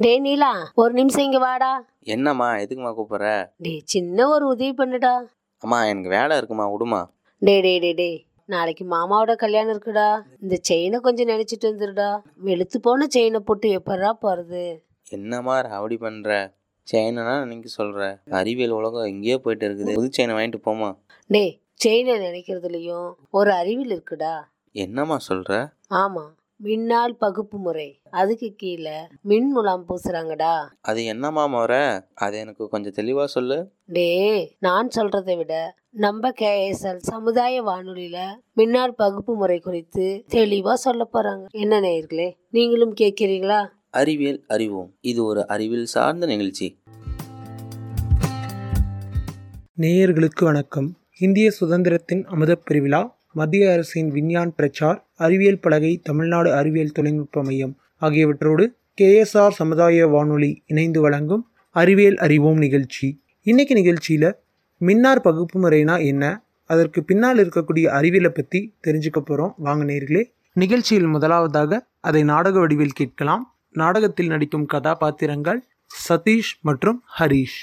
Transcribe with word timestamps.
டேய் 0.00 0.20
நீலா 0.20 0.48
ஒரு 0.74 0.92
நிமிஷம் 0.92 1.24
இங்க 1.24 1.38
வாடா. 1.38 1.84
என்னம்மா 2.02 2.46
எதுக்குமா 2.54 2.90
கூப்பிட்ற? 2.96 3.26
டேய் 3.56 3.82
சின்ன 3.84 4.28
ஒரு 4.28 4.46
உதவி 4.46 4.72
பண்ணுடா. 4.72 5.12
அம்மா 5.62 5.84
எனக்கு 5.84 6.08
வேலை 6.08 6.36
இருக்குமா 6.36 6.64
விடுமா? 6.72 7.00
டேய் 7.42 7.60
டேய் 7.60 7.78
டேய் 7.78 7.94
டேய் 7.94 8.18
நாளைக்கு 8.44 8.84
மாமாவோட 8.84 9.34
கல்யாணம் 9.34 9.72
இருக்குடா. 9.74 10.08
இந்த 10.40 10.56
செயினை 10.62 10.98
கொஞ்சம் 10.98 11.28
நினைச்சிட்டு 11.28 11.70
வந்துருடா. 11.70 12.20
வெளுத்து 12.34 12.80
போன 12.80 13.06
செயினை 13.06 13.40
போட்டு 13.40 13.68
எப்படா 13.78 14.10
போறது? 14.24 14.64
என்னம்மா 15.10 15.60
ராவடி 15.60 15.98
பண்ற? 15.98 16.52
செயினா 16.92 17.44
நீங்க 17.44 17.68
சொல்ற? 17.78 18.18
அறிவியல் 18.30 18.70
உலகம் 18.70 19.04
எங்கேயோ 19.04 19.38
போயிட்டு 19.38 19.66
இருக்குது. 19.68 19.94
புது 19.94 20.10
செயினை 20.10 20.34
வாங்கிட்டு 20.34 20.60
போமா 20.66 20.90
டேய் 21.30 21.54
செயினை 21.74 22.16
நினைக்கிறதுலயும் 22.18 23.08
ஒரு 23.30 23.52
அறிவில் 23.52 23.94
இருக்குடா. 23.96 24.34
என்னம்மா 24.72 25.18
சொல்ற? 25.28 25.52
ஆமா. 25.90 26.24
மின்னால் 26.62 27.12
பகுப்பு 27.12 27.58
முறை. 27.58 28.00
அதுக்கு 28.10 28.54
கீழே 28.56 28.96
மின் 29.22 29.50
முலாம் 29.50 29.84
பூசுறாங்கடா. 29.88 30.68
அது 30.80 31.04
என்னம்மா 31.04 31.46
முறை? 31.46 32.00
அது 32.14 32.38
எனக்கு 32.38 32.68
கொஞ்சம் 32.68 32.92
தெளிவா 32.92 33.24
சொல்லு. 33.24 33.70
டேய் 33.86 34.56
நான் 34.58 34.88
சொல்றதை 34.96 35.36
விட 35.36 35.74
நம்ம 35.90 36.30
கேஎஸ்எல் 36.30 36.96
சமுதாய 36.96 37.62
வானொலியில 37.62 38.20
மின்னார் 38.52 38.94
பகுப்பு 38.94 39.34
முறை 39.34 39.58
குறித்து 39.58 40.24
தெளிவா 40.28 40.72
சொல்ல 40.72 41.08
போறாங்க. 41.12 41.46
என்ன 41.50 41.80
நேயர்களே 41.80 42.32
நீங்களும் 42.50 42.94
கேட்கிறீங்களா? 43.00 43.68
அறிவியல் 43.90 44.44
அறிவோம். 44.48 44.94
இது 45.00 45.24
ஒரு 45.24 45.46
அறிவியல் 45.46 45.84
சார்ந்த 45.84 46.26
நிகழ்ச்சி. 46.26 46.78
நேயர்களுக்கு 49.78 50.44
வணக்கம். 50.44 50.96
இந்திய 51.18 51.50
சுதந்திரத்தின் 51.60 52.24
அமுதப் 52.24 52.62
பெருவிழா 52.70 53.10
மத்திய 53.34 53.72
அரசின் 53.72 54.10
விஞ்ஞான் 54.10 54.52
பிரச்சார் 54.56 54.98
அறிவியல் 55.16 55.58
பலகை 55.58 56.00
தமிழ்நாடு 56.02 56.52
அறிவியல் 56.52 56.92
தொழில்நுட்ப 56.92 57.42
மையம் 57.42 57.76
ஆகியவற்றோடு 58.00 58.64
கேஎஸ்ஆர் 59.00 59.56
சமுதாய 59.60 60.06
வானொலி 60.06 60.62
இணைந்து 60.66 61.00
வழங்கும் 61.00 61.42
அறிவியல் 61.70 62.16
அறிவோம் 62.16 62.56
நிகழ்ச்சி. 62.56 63.08
இன்னைக்கு 63.42 63.74
நிகழ்ச்சியில் 63.74 64.36
மின்னார் 64.78 65.20
பகுப்பு 65.20 65.56
முறைனா 65.60 66.04
என்ன? 66.04 66.24
அதற்கு 66.64 67.04
பின்னால் 67.04 67.38
இருக்கக்கூடிய 67.38 67.86
அறிவியலை 67.86 68.30
பற்றி 68.30 68.60
தெரிஞ்சுக்க 68.86 69.18
போகிறோம் 69.20 69.54
வாங்க 69.58 69.84
நேர்களே 69.84 70.22
நிகழ்ச்சியில் 70.52 71.06
முதலாவதாக 71.06 71.86
அதை 72.00 72.22
நாடக 72.22 72.58
வடிவில் 72.58 72.98
கேட்கலாம். 73.00 73.54
நாடகத்தில் 73.72 74.26
நடிக்கும் 74.26 74.66
கதாபாத்திரங்கள் 74.66 75.64
சதீஷ் 76.08 76.54
மற்றும் 76.60 77.02
ஹரீஷ். 77.18 77.60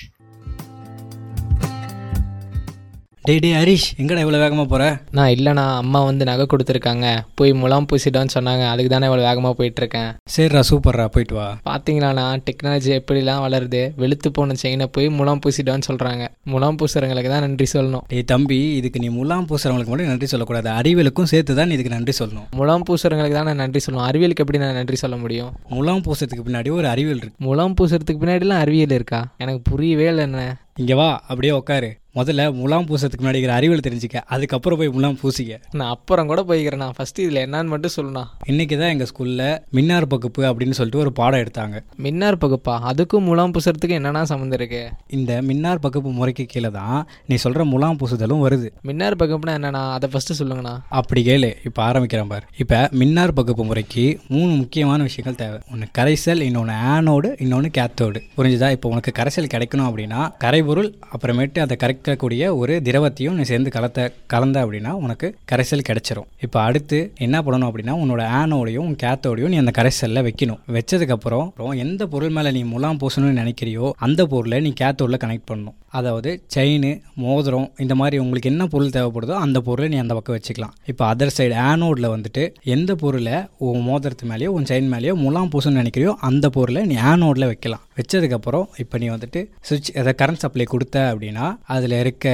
டேய் 3.28 3.42
டேய் 3.44 3.56
ஹரிஷ் 3.58 3.88
எங்கடா 4.02 4.22
இவ்வளோ 4.24 4.38
வேகமாக 4.44 4.68
போகிற 4.70 4.84
நான் 5.18 5.32
இல்லைண்ணா 5.34 5.66
அம்மா 5.82 6.00
வந்து 6.08 6.24
நகை 6.30 6.46
கொடுத்துருக்காங்க. 6.52 7.08
போய் 7.40 7.52
முலாம் 7.62 7.86
பூசிட்டான்னு 7.90 8.34
சொன்னாங்க. 8.36 8.64
அதுக்கு 8.72 8.90
தானே 8.94 9.08
இவ்வளோ 9.10 9.24
வேகமாக 9.28 9.54
போயிட்டுருக்கேன். 9.60 10.08
சரிடா 10.36 10.62
சூப்பர்ரா 10.70 11.06
போயிட்டு 11.16 11.36
வா. 11.40 11.46
பார்த்தீங்களாண்ணா 11.68 12.24
டெக்னாலஜி 12.48 12.92
எப்படிலாம் 13.00 13.44
வளருது? 13.46 13.82
வெளுத்து 14.04 14.30
போன 14.38 14.56
செயினை 14.62 14.88
போய் 14.96 15.10
முலாம் 15.18 15.42
பூசிட்டான்னு 15.44 15.88
சொல்கிறாங்க 15.90 16.24
முலாம் 16.54 16.80
பூசுறவங்களுக்கு 16.80 17.32
தான் 17.34 17.46
நன்றி 17.48 17.68
சொல்லணும். 17.76 18.04
டேய் 18.14 18.26
தம்பி 18.34 18.60
இதுக்கு 18.80 19.04
நீ 19.06 19.12
முலாம் 19.20 19.48
பூசுறவங்களுக்கு 19.52 19.94
மட்டும் 19.94 20.12
நன்றி 20.14 20.30
சொல்லக்கூடாது. 20.34 20.72
அறிவியலுக்கும் 20.80 21.30
சேர்த்து 21.34 21.60
தான் 21.62 21.76
இதுக்கு 21.78 21.94
நன்றி 21.98 22.16
சொல்லணும். 22.22 22.48
முலாம் 22.62 22.88
பூசுறவங்களுக்கு 22.90 23.40
தான் 23.40 23.50
நான் 23.52 23.64
நன்றி 23.66 23.84
சொல்லணும். 23.86 24.08
அறிவியலுக்கு 24.10 24.46
எப்படி 24.46 24.64
நான் 24.66 24.78
நன்றி 24.82 25.00
சொல்ல 25.04 25.18
முடியும்? 25.26 25.54
முலாம் 25.76 26.04
பூசத்துக்கு 26.08 26.48
பின்னாடி 26.50 26.72
ஒரு 26.80 26.90
அறிவியல் 26.96 27.24
இருக்கு. 27.24 27.40
முலாம் 27.50 27.78
பூசுறதுக்கு 27.78 28.24
பின்னாடிலாம் 28.26 28.64
அறிவியல் 28.66 28.98
இருக்கா? 29.00 29.22
எனக்கு 29.46 29.64
புரியவே 29.72 30.10
இல்லை 30.14 30.26
என்ன 30.32 30.50
இங்கே 30.78 30.94
வா 30.94 31.10
அப்படியே 31.28 31.54
உட்காரு 31.54 32.00
முதல்ல 32.18 32.54
முலாம் 32.54 32.86
பூசத்துக்கு 32.88 33.24
முன்னாடி 33.26 33.50
அறிவியல் 33.56 33.84
தெரிஞ்சுக்க. 33.88 34.22
அதுக்கப்புறம் 34.26 34.80
போய் 34.80 34.90
முலாம் 34.90 35.18
பூசிக்க. 35.22 35.58
நான் 35.72 35.90
அப்புறம் 35.90 36.28
கூட 36.28 36.42
போய்க்கிறேண்ணா 36.42 36.88
ஃபஸ்ட்டு 36.98 37.24
இதில் 37.26 37.40
என்னன்னு 37.46 37.66
மட்டும் 37.66 37.94
சொல்லுண்ணா. 37.96 38.24
இன்னைக்கு 38.46 38.78
தான் 38.78 38.90
எங்கள் 38.90 39.08
ஸ்கூலில் 39.12 39.62
மின்னார் 39.70 40.08
பகுப்பு 40.08 40.42
அப்படின்னு 40.44 40.76
சொல்லிட்டு 40.78 41.00
ஒரு 41.00 41.12
பாடம் 41.12 41.40
எடுத்தாங்க. 41.40 41.84
மின்னார் 41.96 42.38
பகுப்பா? 42.38 42.80
அதுக்கும் 42.90 43.26
முலாம் 43.30 43.54
பூசுறதுக்கு 43.54 43.98
என்னென்ன 44.00 44.26
சம்மந்தம் 44.26 44.60
இருக்கு? 44.60 44.90
இந்த 45.08 45.42
மின்னார் 45.42 45.80
பகுப்பு 45.80 46.12
முறைக்கு 46.12 46.46
கீழே 46.46 46.70
தான் 46.70 47.08
நீ 47.28 47.36
சொல்கிற 47.36 47.64
முலாம் 47.64 47.98
பூசுதலும் 47.98 48.44
வருது. 48.48 48.70
மின்னார் 48.82 49.16
பகுப்புனா 49.16 49.56
என்னண்ணா? 49.60 49.92
அதை 49.92 50.10
ஃபஸ்ட்டு 50.14 50.38
சொல்லுங்கண்ணா. 50.42 50.76
அப்படி 50.88 51.24
கேளு 51.30 51.54
இப்போ 51.64 51.84
ஆரம்பிக்கிறேன் 51.84 52.28
பார். 52.28 52.48
இப்போ 52.58 52.90
மின்னார் 52.92 53.34
பகுப்பு 53.34 53.66
முறைக்கு 53.66 54.20
மூணு 54.28 54.52
முக்கியமான 54.52 55.04
விஷயங்கள் 55.04 55.36
தேவை. 55.36 55.60
ஒன்று 55.72 55.88
கரைசல் 56.00 56.42
இன்னொன்று 56.42 56.74
ஆனோடு 56.74 57.36
இன்னொன்று 57.40 57.72
கேத்தோடு. 57.80 58.22
புரிஞ்சுதா? 58.38 58.72
இப்போ 58.72 58.90
உனக்கு 58.90 59.14
கரைசல் 59.22 59.52
கிடைக்கணும் 59.56 59.90
அப்படின்னா 59.92 60.32
கரைபொருள் 60.62 60.90
அப்புறமேட்டு 61.14 61.60
அதை 61.64 61.76
கரைக்கக்கூடிய 61.84 62.50
ஒரு 62.62 62.74
திரவத்தையும் 62.88 63.38
நீ 63.38 63.44
சேர்ந்து 63.52 63.70
கலத்த 63.76 64.00
கலந்த 64.34 64.58
அப்படின்னா 64.64 64.92
உனக்கு 65.06 65.28
கரைசல் 65.52 65.86
கிடைச்சிரும். 65.88 66.28
இப்போ 66.46 66.58
அடுத்து 66.68 66.98
என்ன 67.26 67.38
பண்ணணும் 67.46 67.70
அப்படின்னா 67.70 67.94
உன்னோட 68.02 68.24
ஆனோடையும் 68.40 68.86
உன் 68.90 69.00
கேத்தோடையும் 69.04 69.52
நீ 69.54 69.58
அந்த 69.64 69.74
கரைசலில் 69.78 70.26
வைக்கணும். 70.28 70.60
வச்சதுக்கப்புறம் 70.78 71.46
அப்புறம் 71.50 71.80
எந்த 71.86 72.06
பொருள் 72.14 72.36
மேலே 72.38 72.52
நீ 72.58 72.62
முலாம் 72.74 73.00
பூசணும்னு 73.04 73.42
நினைக்கிறியோ 73.42 73.88
அந்த 74.08 74.22
பொருளை 74.34 74.60
நீ 74.66 74.74
கேத்தோடில் 74.82 75.22
கனெக்ட் 75.24 75.50
பண்ணணும். 75.52 75.78
அதாவது 76.00 76.32
செயின் 76.56 76.90
மோதிரம் 77.24 77.66
இந்த 77.84 77.94
மாதிரி 78.02 78.18
உங்களுக்கு 78.24 78.52
என்ன 78.52 78.64
பொருள் 78.74 78.94
தேவைப்படுதோ 78.98 79.34
அந்த 79.46 79.58
பொருளை 79.68 79.88
நீ 79.94 79.98
அந்த 80.04 80.14
பக்கம் 80.18 80.36
வச்சுக்கலாம். 80.38 80.76
இப்போ 80.92 81.04
அதர் 81.14 81.34
சைடு 81.38 81.56
ஆனோடில் 81.70 82.14
வந்துட்டு 82.14 82.44
எந்த 82.76 82.92
பொருளை 83.02 83.36
உன் 83.70 83.84
மோதிரத்து 83.90 84.30
மேலேயோ 84.32 84.52
உன் 84.58 84.70
செயின் 84.70 84.92
மேலேயோ 84.94 85.16
முலாம் 85.24 85.52
பூசணும்னு 85.56 85.82
நினைக்கிறியோ 85.84 86.14
அந்த 86.30 86.46
பொருளை 86.58 86.84
நீ 86.92 86.98
ஆனோடில் 87.12 87.50
வைக்கலாம். 87.52 87.84
வச்சதுக்கப்புறம் 88.00 88.66
இப்போ 88.84 88.96
நீ 89.02 89.08
வந்துட்டு 89.16 89.40
சுவிட்ச் 89.68 89.92
அதை 90.02 90.14
கரண்ட் 90.22 90.42
சப்ளை 90.52 90.66
கொடுத்த 90.72 90.98
அப்படின்னா 91.12 91.46
அதில் 91.74 91.94
இருக்க 92.00 92.26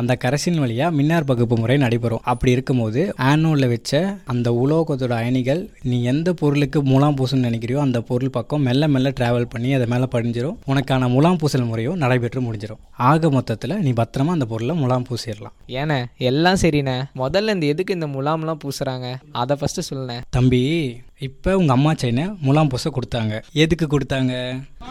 அந்த 0.00 0.12
கரசின் 0.22 0.58
வழியாக 0.62 0.94
மின்னார் 0.98 1.26
பகுப்பு 1.28 1.56
முறை 1.58 1.76
நடைபெறும். 1.82 2.22
அப்படி 2.32 2.50
இருக்கும்போது 2.56 3.00
ஆனோடில் 3.28 3.68
வச்ச 3.72 3.92
அந்த 4.32 4.48
உலோகத்தோட 4.62 5.12
அயனிகள் 5.20 5.60
நீ 5.90 5.96
எந்த 6.12 6.32
பொருளுக்கு 6.40 6.78
முலாம் 6.90 7.16
பூசணும்னு 7.18 7.48
நினைக்கிறியோ 7.48 7.78
அந்த 7.84 7.98
பொருள் 8.08 8.32
பக்கம் 8.36 8.64
மெல்ல 8.68 8.88
மெல்ல 8.94 9.12
டிராவல் 9.18 9.46
பண்ணி 9.52 9.70
அதை 9.76 9.86
மேலே 9.92 10.06
படிஞ்சிரும். 10.14 10.56
உனக்கான 10.72 11.10
முலாம் 11.14 11.38
பூசல் 11.42 11.68
முறையும் 11.70 12.00
நடைபெற்று 12.02 12.42
முடிஞ்சிடும் 12.46 12.80
ஆக 13.10 13.30
மொத்தத்தில் 13.36 13.76
நீ 13.86 13.92
பத்திரமா 14.00 14.34
அந்த 14.36 14.48
பொருளை 14.54 14.76
முலாம் 14.82 15.06
பூசிடலாம் 15.10 15.54
ஏண்ணே 15.80 16.00
எல்லாம் 16.30 16.60
சரிண்ணே 16.64 16.96
முதல்ல 17.22 17.54
இந்த 17.56 17.68
எதுக்கு 17.74 17.96
இந்த 17.98 18.08
முலாம்லாம் 18.16 18.62
பூசுறாங்க? 18.64 19.06
அதை 19.42 19.56
ஃபஸ்ட்டு 19.60 19.86
சொல்லுண்ணே 19.90 20.18
தம்பி 20.30 20.62
இப்போ 21.26 21.50
உங்கள் 21.60 21.76
அம்மா 21.76 21.90
செயினை 22.00 22.22
முலாம் 22.46 22.68
பூச 22.72 22.90
கொடுத்தாங்க. 22.96 23.34
எதுக்கு 23.62 23.86
கொடுத்தாங்க? 23.86 24.34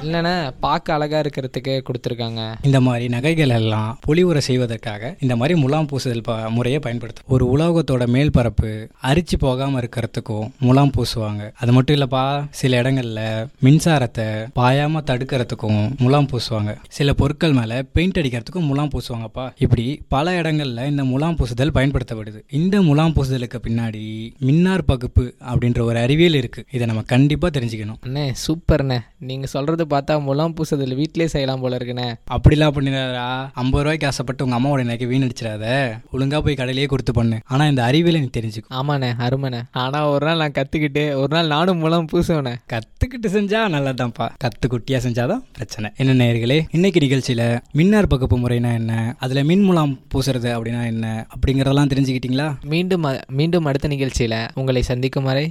இல்லைண்ணே 0.04 0.34
பார்க்க 0.66 0.94
அழகாக 0.96 1.22
இருக்கிறதுக்கு 1.24 1.74
கொடுத்துருக்காங்க. 1.88 2.42
இந்த 2.68 2.80
மாதிரி 2.88 3.06
நகைகள் 3.14 3.54
எல்லாம் 3.58 3.88
பொலிவுரை 4.08 4.42
செய்வதற்காக 4.48 5.16
இந்த 5.20 5.36
மாதிரி 5.36 5.54
முலாம் 5.62 5.88
பூசுதல் 5.92 6.24
ப 6.28 6.34
முறையை 6.56 6.80
பயன்படுத்தும் 6.86 7.32
ஒரு 7.36 7.46
உலோகத்தோட 7.54 8.08
மேல் 8.16 8.34
பரப்பு 8.38 8.72
அரிச்சு 9.10 9.38
போகாமல் 9.46 9.80
இருக்கிறதுக்கும் 9.82 10.46
முலாம் 10.68 10.94
பூசுவாங்க. 10.98 11.46
அது 11.62 11.74
மட்டும் 11.78 11.98
இல்லைப்பா 11.98 12.24
சில 12.60 12.82
இடங்கள்ல 12.82 13.24
மின்சாரத்தை 13.68 14.28
பாயாமல் 14.60 15.08
தடுக்கிறதுக்கும் 15.10 15.82
முலாம் 16.04 16.30
பூசுவாங்க. 16.34 16.74
சில 17.00 17.14
பொருட்கள் 17.14 17.58
மேலே 17.60 17.80
பெயிண்ட் 17.98 18.22
அடிக்கிறதுக்கும் 18.24 18.70
முலாம் 18.70 18.94
பூசுவாங்கப்பா. 18.94 19.48
இப்படி 19.66 19.88
பல 20.16 20.38
இடங்கள்ல 20.42 20.88
இந்த 20.94 21.06
முலாம் 21.14 21.40
பூசுதல் 21.42 21.76
பயன்படுத்தப்படுது. 21.80 22.42
இந்த 22.62 22.82
முலாம் 22.82 23.18
பூசுதலுக்கு 23.18 23.62
பின்னாடி 23.68 24.06
மின்னார் 24.50 24.88
பகுப்பு 24.94 25.28
அப்படின்ற 25.52 25.82
ஒரு 25.90 26.00
அறிவியல் 26.20 26.42
இருக்கு. 26.42 26.62
இதை 26.76 26.86
நம்ம 26.88 27.02
கண்டிப்பாக 27.12 27.52
தெரிஞ்சுக்கணும். 27.56 28.00
அண்ணே 28.08 28.24
சூப்பர்ண்ணே. 28.46 28.98
நீங்கள் 29.30 29.52
சொல்கிறது 29.54 29.84
பார்த்தா 29.94 30.16
முலாம் 30.22 30.54
பூசுதல் 30.58 30.96
வீட்டிலே 30.96 31.28
செய்யலாம் 31.34 31.62
போல 31.64 31.78
இருக்குண்ணே. 31.78 32.08
அப்படிலாம் 32.36 32.74
பண்ணிடாதா 32.78 33.28
ஐம்பது 33.62 33.84
ரூபாய்க்கு 33.84 34.08
ஆசைப்பட்டு 34.10 34.46
உங்க 34.46 34.58
அம்மாவோட 34.58 34.84
நகையை 34.90 35.08
வீணடிச்சிடாத 35.12 35.66
ஒழுங்கா 36.14 36.40
போய் 36.46 36.58
கடையிலேயே 36.60 36.90
கொடுத்து 36.94 37.14
பண்ணு. 37.20 37.38
ஆனா 37.46 37.68
இந்த 37.68 37.84
அறிவியலை 37.84 38.22
நீ 38.26 38.30
தெரிஞ்சுக்கும் 38.38 38.76
ஆமாண்ணே 38.80 39.12
அருமைண்ணே. 39.28 39.62
ஆனால் 39.84 40.10
ஒரு 40.16 40.26
நாள் 40.28 40.42
நான் 40.44 40.58
கற்றுக்கிட்டு 40.60 41.04
ஒரு 41.22 41.32
நாள் 41.36 41.52
நானும் 41.54 41.82
முலாம் 41.84 42.10
பூசுவேண்ணே. 42.12 42.54
கத்துக்கிட்டு 42.74 43.30
செஞ்சா 43.38 43.62
நல்லதான்ப்பா. 43.76 44.28
கத்து 44.44 44.68
குட்டியா 44.74 45.00
செஞ்சாதான் 45.06 45.44
பிரச்சனை. 45.54 45.92
என்ன 45.98 46.18
நேயர்களே 46.24 46.60
இன்னைக்கு 46.72 47.02
நிகழ்ச்சியில 47.06 47.48
மின்னார் 47.72 48.12
பகுப்பு 48.16 48.40
முறைனா 48.40 48.74
என்ன? 48.82 49.16
அதுல 49.20 49.44
மின் 49.44 49.66
முலாம் 49.70 49.96
பூசுறது 50.14 50.52
அப்படின்னா 50.58 50.84
என்ன? 50.94 51.26
அப்படிங்கறதெல்லாம் 51.36 51.94
தெரிஞ்சுக்கிட்டீங்களா? 51.94 52.50
மீண்டும் 52.76 53.08
மீண்டும் 53.40 53.66
அடுத்த 53.72 53.88
நிகழ்ச்சியில் 53.96 54.38
உங்களை 54.56 54.84
சந்திக்கும் 54.92 55.28
வரை 55.32 55.46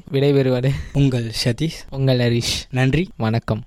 விடைபெறுவது 0.58 0.70
உங்கள் 0.92 1.32
சதீஷ். 1.44 1.78
உங்கள் 1.90 2.18
ஹரிஷ். 2.18 2.56
நன்றி. 2.70 3.08
வணக்கம். 3.16 3.62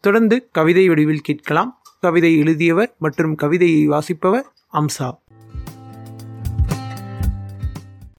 தொடர்ந்து 0.00 0.48
கவிதை 0.52 0.88
வடிவில் 0.88 1.20
கேட்கலாம். 1.20 1.82
கவிதை 2.00 2.38
எழுதியவர் 2.38 2.94
மற்றும் 2.98 3.34
கவிதையை 3.34 3.86
வாசிப்பவர் 3.86 4.46
அம்சா. 4.72 5.18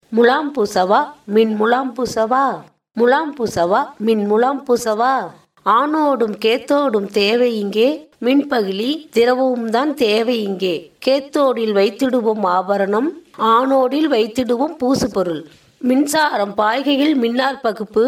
முலாம் 0.10 0.54
பூசவா 0.56 1.04
மின் 1.26 1.56
முலாம் 1.56 1.94
பூசவா. 1.98 2.62
முலாம் 2.94 3.36
பூசவா 3.40 3.84
மின் 3.98 4.26
முலாம் 4.26 4.64
பூசவா. 4.68 5.14
ஆணோடும் 5.64 6.36
கேத்தோடும் 6.38 7.06
தேவை 7.06 7.60
இங்கே. 7.60 8.10
மின்பகிலி 8.22 9.10
திரவமும் 9.10 9.70
தான் 9.70 9.94
தேவை 9.94 10.44
இங்கே. 10.44 10.92
கேத்தோடில் 11.06 11.74
வைத்திடுவோம் 11.74 12.46
ஆபரணம் 12.46 13.08
ஆணோடில் 13.38 14.10
வைத்திடுவோம் 14.12 14.78
பூசு 14.78 15.12
பொருள் 15.12 15.48
மின்சாரம் 15.82 16.54
பாய்கையில் 16.58 17.16
மின்னார் 17.24 17.60
பகுப்பு 17.62 18.04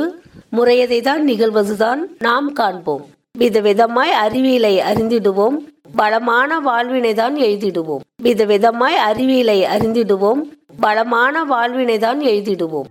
முறையதை 0.58 1.00
தான் 1.08 1.24
நிகழ்வதுதான் 1.28 2.02
நாம் 2.26 2.48
காண்போம். 2.60 3.04
விதவிதமாய் 3.40 4.14
அறிவியலை 4.24 4.72
அறிந்திடுவோம். 4.90 5.58
பலமான 5.96 6.60
வாழ்வினை 6.68 7.14
தான் 7.14 7.36
எழுதிடுவோம் 7.48 8.04
விதவிதமாய் 8.24 8.98
அறிவியலை 9.10 9.60
அறிந்திடுவோம். 9.76 10.42
பலமான 10.86 11.44
வாழ்வினை 11.52 11.98
தான் 12.06 12.22
எழுதிடுவோம் 12.32 12.90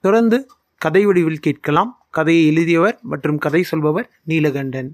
தொடர்ந்து 0.00 0.38
கதை 0.80 1.04
வடிவில் 1.06 1.44
கேட்கலாம். 1.46 1.90
கதையை 2.10 2.42
எழுதியவர் 2.50 2.96
மற்றும் 3.12 3.38
கதை 3.44 3.62
சொல்பவர் 3.70 4.10
நீலகண்டன். 4.28 4.90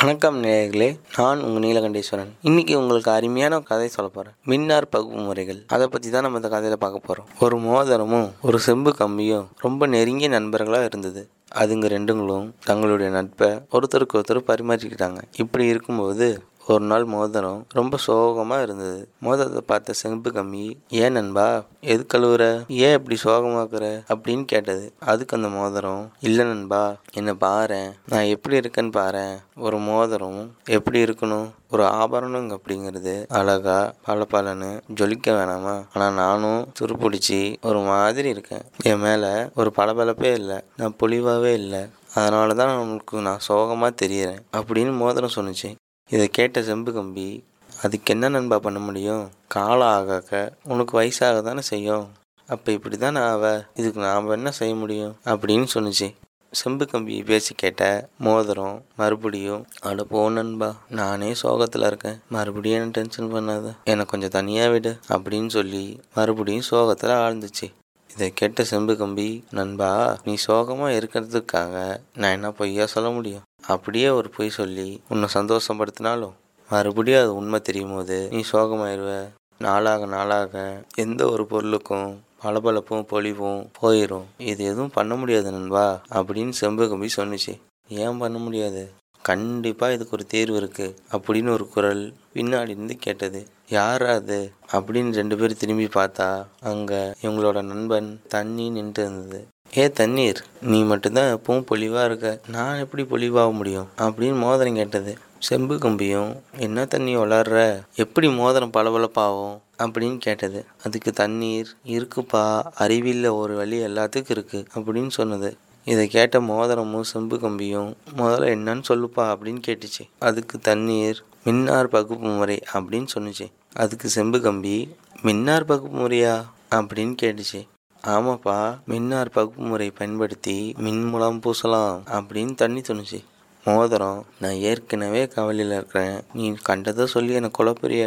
வணக்கம் 0.00 0.36
நேயர்களே 0.42 0.86
நான் 1.16 1.40
உங்கள் 1.46 1.62
நீலகண்டேஸ்வரன். 1.64 2.30
இன்னைக்கு 2.42 2.78
உங்களுக்கு 2.78 3.10
அருமையான 3.10 3.54
ஒரு 3.54 3.64
கதை 3.64 3.88
சொல்ல 3.88 4.08
போகிறேன் 4.10 4.34
மின்னார் 4.50 4.86
பகுப்பு 4.88 5.18
முறைகள். 5.26 5.58
அதை 5.74 5.86
பற்றி 5.86 6.10
தான் 6.10 6.22
நம்ம 6.22 6.36
இந்த 6.36 6.48
கதையில் 6.48 6.78
பார்க்க 6.78 7.06
போகிறோம் 7.08 7.26
ஒரு 7.44 7.56
மோதிரமும் 7.56 8.28
ஒரு 8.40 8.58
செம்பு 8.58 8.92
கம்பியும் 9.00 9.44
ரொம்ப 9.58 9.86
நெருங்கிய 9.86 10.28
நண்பர்களாக 10.28 10.84
இருந்தது. 10.84 11.28
அதுங்க 11.54 11.90
ரெண்டுங்களும் 11.96 12.46
தங்களுடைய 12.64 13.10
நட்பை 13.16 13.50
ஒருத்தருக்கு 13.72 14.18
ஒருத்தர் 14.20 14.40
பரிமாறிக்கிட்டாங்க. 14.50 15.20
இப்படி 15.36 15.66
இருக்கும்போது 15.66 16.28
ஒரு 16.70 16.84
நாள் 16.84 17.04
மோதிரம் 17.04 17.66
ரொம்ப 17.68 17.96
சோகமாக 17.96 18.62
இருந்தது. 18.62 19.08
மோதிரத்தை 19.20 19.60
பார்த்த 19.66 19.92
செம்பு 19.92 20.30
கம்மி 20.30 20.72
ஏன் 20.88 21.12
நண்பா 21.12 21.64
எது 21.80 22.06
கழுவுற? 22.14 22.64
ஏன் 22.68 22.92
இப்படி 22.92 23.18
சோகமாக்குற? 23.24 24.04
அப்படின்னு 24.08 24.44
கேட்டது. 24.44 24.92
அதுக்கு 24.98 25.36
அந்த 25.36 25.48
மோதிரம். 25.48 26.12
இல்லை 26.20 26.44
நண்பா 26.44 26.96
என்னை 27.12 27.34
பாரேன். 27.40 27.92
நான் 28.06 28.22
எப்படி 28.22 28.58
இருக்கேன்னு 28.58 28.90
பாரேன். 28.90 29.36
ஒரு 29.56 29.78
மோதிரம் 29.78 30.54
எப்படி 30.64 31.02
இருக்கணும்? 31.02 31.50
ஒரு 31.70 31.84
ஆபரணம் 31.84 32.50
அப்படிங்கிறது 32.50 33.28
அழகா 33.28 33.94
பல 34.04 34.26
பலன்னு 34.30 34.80
ஜொலிக்க 34.94 35.26
வேணாமா? 35.26 35.84
ஆனால் 35.94 36.14
நானும் 36.14 36.72
துருப்பிடிச்சி 36.80 37.60
ஒரு 37.62 37.80
மாதிரி 37.80 38.28
இருக்கேன். 38.28 38.62
என் 38.82 39.00
மேலே 39.00 39.48
ஒரு 39.54 39.72
பளபளப்பே 39.76 40.32
இல்லை. 40.32 40.56
நான் 40.76 40.96
பொலிவாகவே 41.02 41.52
இல்லை. 41.52 41.80
அதனால 42.14 42.54
தான் 42.54 42.76
உனக்கு 42.76 43.20
நான் 43.20 43.38
சோகமாக 43.38 44.06
தெரியறேன். 44.06 44.38
அப்படின்னு 44.52 44.96
மோதிரம் 44.96 45.30
சொன்னிச்சு. 45.34 45.74
இதை 46.10 46.28
கேட்ட 46.28 46.62
செம்பு 46.62 46.92
கம்பி 46.92 47.44
அதுக்கு 47.82 48.12
என்ன 48.12 48.28
நண்பா 48.28 48.58
பண்ண 48.58 48.78
முடியும்? 48.78 49.30
காலம் 49.48 49.92
ஆகாக்க 49.96 50.52
உனக்கு 50.64 51.00
வயசாக 51.00 51.42
தானே 51.42 51.60
செய்யும்? 51.60 52.08
அப்போ 52.48 52.72
இப்படி 52.72 52.96
தானே 52.96 53.20
ஆவ? 53.20 53.64
இதுக்கு 53.74 54.00
நாம் 54.00 54.28
என்ன 54.28 54.50
செய்ய 54.50 54.74
முடியும்? 54.74 55.16
அப்படின்னு 55.24 55.66
சொன்னிச்சு. 55.74 56.14
செம்பு 56.52 56.86
கம்பி 56.86 57.22
பேசி 57.22 57.54
கேட்ட 57.54 58.08
மோதிரம் 58.18 58.84
மறுபடியும் 58.96 59.66
அட 59.80 60.04
போ 60.04 60.30
நண்பா 60.30 60.74
நானே 60.88 61.34
சோகத்தில் 61.34 61.82
இருக்கேன். 61.82 62.20
மறுபடியும் 62.28 62.80
என்ன 62.80 62.90
டென்ஷன் 62.90 63.34
பண்ணாத? 63.34 63.74
என்னை 63.84 64.04
கொஞ்சம் 64.04 64.30
தனியாக 64.30 64.70
விடு 64.70 64.98
அப்படின்னு 65.08 65.48
சொல்லி 65.48 66.00
மறுபடியும் 66.14 66.68
சோகத்தில் 66.70 67.10
ஆழ்ந்துச்சு. 67.10 67.68
இதை 68.12 68.30
கேட்ட 68.34 68.64
செம்பு 68.64 68.96
கம்பி 68.96 69.44
நண்பா 69.50 70.18
நீ 70.24 70.34
சோகமாக 70.34 70.92
இருக்கிறதுக்காக 70.92 72.00
நான் 72.14 72.30
என்ன 72.30 72.50
பொய்யா 72.50 72.86
சொல்ல 72.86 73.10
முடியும்? 73.10 73.42
அப்படியே 73.66 74.08
ஒரு 74.08 74.30
பொய் 74.30 74.50
சொல்லி 74.50 75.00
உன்னை 75.08 75.28
சந்தோஷப்படுத்தினாலும் 75.34 76.32
மறுபடியும் 76.70 77.20
அது 77.20 77.34
உண்மை 77.34 77.60
தெரியும் 77.60 77.94
போது 77.94 78.28
நீ 78.30 78.42
சோகமாயிருவ. 78.52 79.28
நாளாக 79.58 80.06
நாளாக 80.06 80.82
எந்த 80.94 81.30
ஒரு 81.30 81.46
பொருளுக்கும் 81.46 82.22
பளபளப்பும் 82.42 83.06
பொழிவும் 83.06 83.70
போயிடும் 83.82 84.22
இது 84.38 84.64
எதுவும் 84.64 84.90
பண்ண 84.90 85.16
முடியாது 85.16 85.50
நண்பா 85.50 86.00
அப்படின்னு 86.12 86.50
செம்பு 86.50 86.88
கம்பி 86.88 87.08
சொன்னுச்சு. 87.16 87.60
ஏன் 87.88 88.18
பண்ண 88.18 88.38
முடியாது? 88.38 88.92
கண்டிப்பாக 89.22 89.92
இதுக்கு 89.92 90.16
ஒரு 90.16 90.26
தேர்வு 90.26 90.60
இருக்குது 90.60 90.94
அப்படின்னு 91.12 91.50
ஒரு 91.50 91.68
குரல் 91.68 92.14
பின்னாடி 92.34 92.68
இருந்து 92.68 92.96
கேட்டது. 92.96 93.46
யார் 93.70 94.06
அது 94.06 94.52
அப்படின்னு 94.72 95.14
ரெண்டு 95.14 95.36
பேரும் 95.36 95.56
திரும்பி 95.58 95.84
பார்த்தா 95.84 96.46
அங்கே 96.60 97.12
இவங்களோட 97.22 97.62
நண்பன் 97.62 98.20
தண்ணி 98.28 98.70
நின்று 98.70 99.02
இருந்தது. 99.02 99.46
ஏ 99.76 99.90
தண்ணீர் 99.90 100.44
நீ 100.60 100.82
மட்டும்தான் 100.82 101.36
எப்பவும் 101.36 101.64
பொலிவாக 101.70 102.04
இருக்க. 102.04 102.40
நான் 102.48 102.78
எப்படி 102.78 103.02
பொலிவாக 103.02 103.52
முடியும்? 103.52 103.88
அப்படின்னு 103.98 104.38
மோதிரம் 104.38 104.74
கேட்டது. 104.74 105.18
செம்பு 105.38 105.74
கம்பியும் 105.74 106.36
என்ன 106.56 106.84
தண்ணி 106.84 107.16
வளர்ற? 107.16 107.80
எப்படி 107.94 108.28
மோதிரம் 108.28 108.70
பளபளப்பாகும்? 108.70 109.58
அப்படின்னு 109.78 110.16
கேட்டது. 110.16 110.64
அதுக்கு 110.84 111.12
தண்ணீர் 111.12 111.76
இருக்குப்பா. 111.86 112.62
அறிவியலில் 112.78 113.36
ஒரு 113.36 113.56
வழி 113.56 113.78
எல்லாத்துக்கும் 113.78 114.30
இருக்குது 114.30 114.66
அப்படின்னு 114.74 115.10
சொன்னது. 115.10 115.56
இதை 115.84 116.08
கேட்ட 116.08 116.40
மோதிரமும் 116.40 117.00
செம்பு 117.00 117.36
கம்பியும் 117.36 117.94
முதல்ல 118.18 118.48
என்னன்னு 118.56 118.82
சொல்லுப்பா 118.88 119.36
அப்படின்னு 119.36 119.62
கேட்டுச்சு. 119.66 120.08
அதுக்கு 120.18 120.58
தண்ணீர் 120.58 121.22
மின்னார் 121.44 121.88
பகுப்பு 121.88 122.28
முறை 122.28 122.62
அப்படின்னு 122.72 123.06
சொன்னுச்சு. 123.18 123.52
அதுக்கு 123.74 124.08
செம்பு 124.08 124.40
கம்பி. 124.40 124.96
மின்னார் 125.22 125.64
பகுப்பு 125.64 125.98
முறையா? 125.98 126.44
அப்படின்னு 126.70 127.14
கேட்டுச்சு. 127.22 127.66
ஆமாப்பா 128.06 128.78
மின்னார் 128.86 129.30
பகுப்பு 129.30 129.62
முறை 129.62 129.90
பயன்படுத்தி 129.90 130.74
மின் 130.78 131.04
மூலம் 131.04 131.40
பூசலாம் 131.40 132.00
அப்படின்னு 132.06 132.54
தண்ணி 132.54 132.80
சொன்னுச்சு 132.80 133.24
மோதிரம் 133.64 134.26
நான் 134.40 134.52
ஏற்கனவே 134.52 135.26
கவலையில் 135.26 135.74
இருக்கிறேன். 135.76 136.20
நீ 136.34 136.52
கண்டதை 136.62 137.06
சொல்லி 137.06 137.32
என்னை 137.32 137.50
குழப்பரிய 137.58 138.04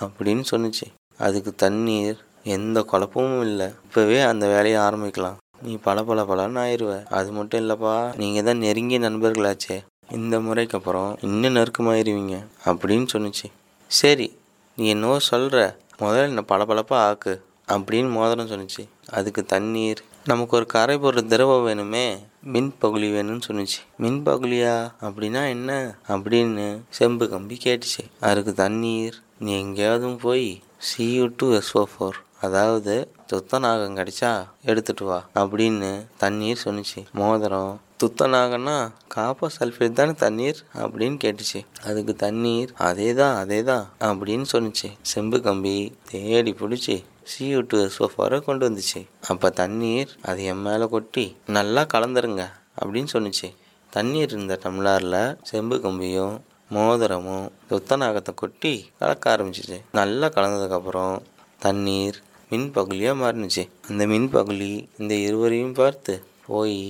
அப்படின்னு 0.00 0.44
சொன்னுச்சு. 0.50 0.86
அதுக்கு 1.18 1.54
தண்ணீர் 1.54 2.24
எந்த 2.44 2.82
குழப்பமும் 2.82 3.40
இல்லை. 3.40 3.66
இப்போவே 3.66 4.26
அந்த 4.26 4.46
வேலையை 4.46 4.80
ஆரம்பிக்கலாம். 4.80 5.36
நீ 5.62 5.76
பல 5.76 6.02
பல 6.02 6.22
பலன்னு 6.22 6.60
ஆயிடுவ 6.64 7.06
அது 7.06 7.32
மட்டும் 7.32 7.60
இல்லைப்பா 7.60 8.16
நீங்கள் 8.16 8.42
தான் 8.42 8.58
நெருங்கிய 8.58 9.00
நண்பர்களாச்சே. 9.00 9.84
இந்த 10.10 10.40
முறைக்கு 10.40 10.78
அப்புறம் 10.78 11.18
இன்னும் 11.20 11.56
நெருக்கமாயிருவீங்க 11.56 12.46
அப்படின்னு 12.64 13.06
சொன்னுச்சு. 13.12 13.46
சரி 13.86 14.36
நீ 14.78 14.88
என்னவோ 14.88 15.18
சொல்கிற 15.18 15.76
முதல்ல 15.98 16.22
என்ன 16.22 16.42
பளபளப்பாக 16.42 17.06
ஆக்கு 17.06 17.42
அப்படின்னு 17.72 18.10
மோதிரம் 18.10 18.48
சொன்னிச்சு. 18.48 18.88
அதுக்கு 19.10 19.44
தண்ணீர். 19.44 20.04
நமக்கு 20.24 20.56
ஒரு 20.56 20.66
கரை 20.66 20.96
போடுற 20.96 21.26
திரவம் 21.26 21.66
வேணுமே 21.66 22.18
மின் 22.42 22.74
பகுலி 22.80 23.12
வேணும்னு 23.12 23.40
சொன்னிச்சு. 23.46 23.80
மின் 23.96 24.22
பகுலியா? 24.26 24.92
அப்படின்னா 25.00 25.48
என்ன? 25.48 25.98
அப்படின்னு 26.08 26.80
செம்பு 26.88 27.28
கம்பி 27.28 27.58
கேட்டுச்சு. 27.62 28.10
அதுக்கு 28.20 28.54
தண்ணீர். 28.54 29.22
நீ 29.38 29.58
எங்கேயாவது 29.60 30.16
போய் 30.16 30.62
சியூ 30.78 31.28
டூ 31.36 31.52
எஸ்ஓ 31.52 31.84
ஃபோர் 31.84 32.18
அதாவது 32.40 33.10
துத்தநாகம் 33.32 33.96
கிடைச்சா 33.96 34.48
எடுத்துட்டு 34.62 35.04
வா 35.04 35.28
அப்படின்னு 35.34 36.06
தண்ணீர் 36.16 36.62
சொன்னிச்சு. 36.64 37.10
மோதிரம் 37.12 37.80
துத்தநாகம்னா 38.02 38.74
காப்பர் 39.08 39.54
சல்ஃபேட் 39.54 39.92
தானே 39.92 40.12
தண்ணீர்? 40.12 40.58
அப்படின்னு 40.82 41.16
கேட்டுச்சு. 41.24 41.60
அதுக்கு 41.84 42.16
தண்ணீர் 42.16 42.70
அதே 42.88 43.14
தான் 43.14 43.36
அதே 43.36 43.62
தான் 43.62 43.90
அப்படின்னு 44.08 44.46
சொன்னிச்சு. 44.52 44.88
செம்பு 45.12 45.38
கம்பி 45.40 45.92
தேடி 46.10 46.52
பிடிச்சி 46.60 46.96
சியூ 47.30 47.60
டூ 47.68 47.78
சோஃபாரை 47.96 48.38
கொண்டு 48.44 48.64
வந்துச்சு. 48.68 49.06
அப்போ 49.28 49.50
தண்ணீர் 49.50 50.12
அது 50.22 50.44
என் 50.44 50.62
மேலே 50.68 50.88
கொட்டி 50.88 51.36
நல்லா 51.46 51.82
கலந்துருங்க 51.94 52.44
அப்படின்னு 52.80 53.12
சொன்னுச்சு. 53.12 53.50
தண்ணீர் 53.90 54.30
இருந்த 54.30 54.60
டம்ளாரில் 54.64 55.36
செம்பு 55.42 55.76
கம்பியும் 55.76 56.40
மோதிரமும் 56.76 57.50
துத்தநாகத்தை 57.70 58.34
கொட்டி 58.34 58.90
கலக்க 58.98 59.36
ஆரம்பிச்சிச்சு. 59.36 59.80
நல்லா 59.92 60.26
கலந்ததுக்கப்புறம் 60.28 61.16
தண்ணீர் 61.58 62.18
மின் 62.50 62.72
பகுலியாக 62.74 63.20
மாறினுச்சு. 63.22 63.68
அந்த 63.88 64.06
மின் 64.06 64.32
பகுலி 64.32 64.72
இந்த 64.98 65.14
இருவரையும் 65.14 65.72
பார்த்து 65.72 66.14
போய் 66.48 66.80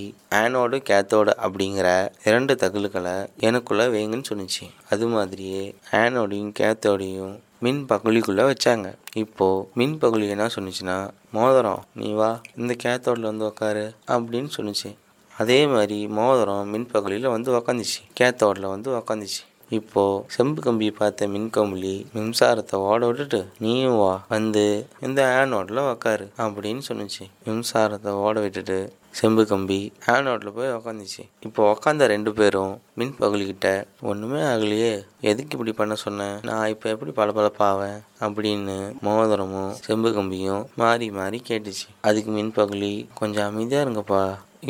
ஆனோடு 0.41 0.79
கேத்தோடு 0.91 1.33
அப்படிங்கிற 1.47 1.89
இரண்டு 2.29 2.55
தகவல்களை 2.63 3.17
எனக்குள்ளே 3.49 3.87
வைங்கன்னு 3.95 4.29
சொன்னிச்சு. 4.31 4.67
அது 4.91 5.07
மாதிரியே 5.15 5.63
ஆனோடையும் 6.01 6.55
கேத்தோடையும் 6.61 7.35
மின் 7.67 7.83
பகுலிக்குள்ளே 7.93 8.45
வச்சாங்க. 8.51 8.89
இப்போது 9.23 9.67
மின் 9.75 9.99
பகுலி 10.03 10.27
என்ன 10.35 10.49
சொன்னிச்சுன்னா 10.57 10.97
மோதிரம். 11.37 11.83
நீ 12.01 12.11
வா 12.21 12.31
இந்த 12.57 12.75
கேத்தோடில் 12.85 13.31
வந்து 13.31 13.47
உக்காரு 13.47 13.85
அப்படின்னு 14.15 14.51
சொன்னிச்சு. 14.57 14.91
அதே 15.35 15.61
மாதிரி 15.73 15.99
மோதிரம் 16.19 16.71
மின் 16.75 16.89
பகுலியில் 16.93 17.33
வந்து 17.35 17.51
உக்காந்துச்சு. 17.59 18.01
கேத்தோடில் 18.21 18.73
வந்து 18.75 18.91
உக்காந்துச்சு. 19.01 19.43
இப்போ 19.79 20.03
செம்பு 20.35 20.61
கம்பியை 20.63 20.93
பார்த்த 20.99 21.27
மின்கம்பளி 21.33 21.95
மின்சாரத்தை 22.15 22.77
ஓட 22.91 23.01
விட்டுட்டு 23.07 23.41
நீயும் 23.65 23.99
வா 24.03 24.13
வந்து 24.29 24.63
இந்த 25.07 25.21
ஆனோடில் 25.41 25.81
உக்காரு 25.93 26.27
அப்படின்னு 26.45 26.83
சொன்னிச்சு. 26.89 27.25
மின்சாரத்தை 27.47 28.13
ஓட 28.27 28.37
விட்டுட்டு 28.45 28.79
செம்பு 29.19 29.43
கம்பி 29.51 29.79
ஆனோட்டில் 30.15 30.57
போய் 30.57 30.75
உக்காந்துச்சு. 30.75 31.23
இப்போ 31.47 31.63
உக்காந்த 31.73 32.07
ரெண்டு 32.13 32.31
பேரும் 32.33 32.75
மின் 32.99 33.15
பகுலிக்கிட்ட 33.21 33.69
ஒன்றுமே 34.11 34.41
ஆகலையே 34.51 34.93
எதுக்கு 35.31 35.55
இப்படி 35.57 35.73
பண்ண 35.73 35.95
சொன்னேன் 36.05 36.37
நான் 36.49 36.73
இப்போ 36.75 36.89
எப்படி 36.95 37.13
பளபளப்பாவேன் 37.17 37.99
அப்படின்னு 38.25 38.77
மோதிரமும் 39.07 39.73
செம்பு 39.87 40.11
கம்பியும் 40.19 40.67
மாறி 40.75 41.09
மாறி 41.11 41.41
கேட்டுச்சு. 41.49 41.89
அதுக்கு 42.01 42.31
மின் 42.31 42.57
பகுலி 42.57 42.93
கொஞ்சம் 43.15 43.49
அமைதியாக 43.51 43.87
இருங்கப்பா. 43.87 44.23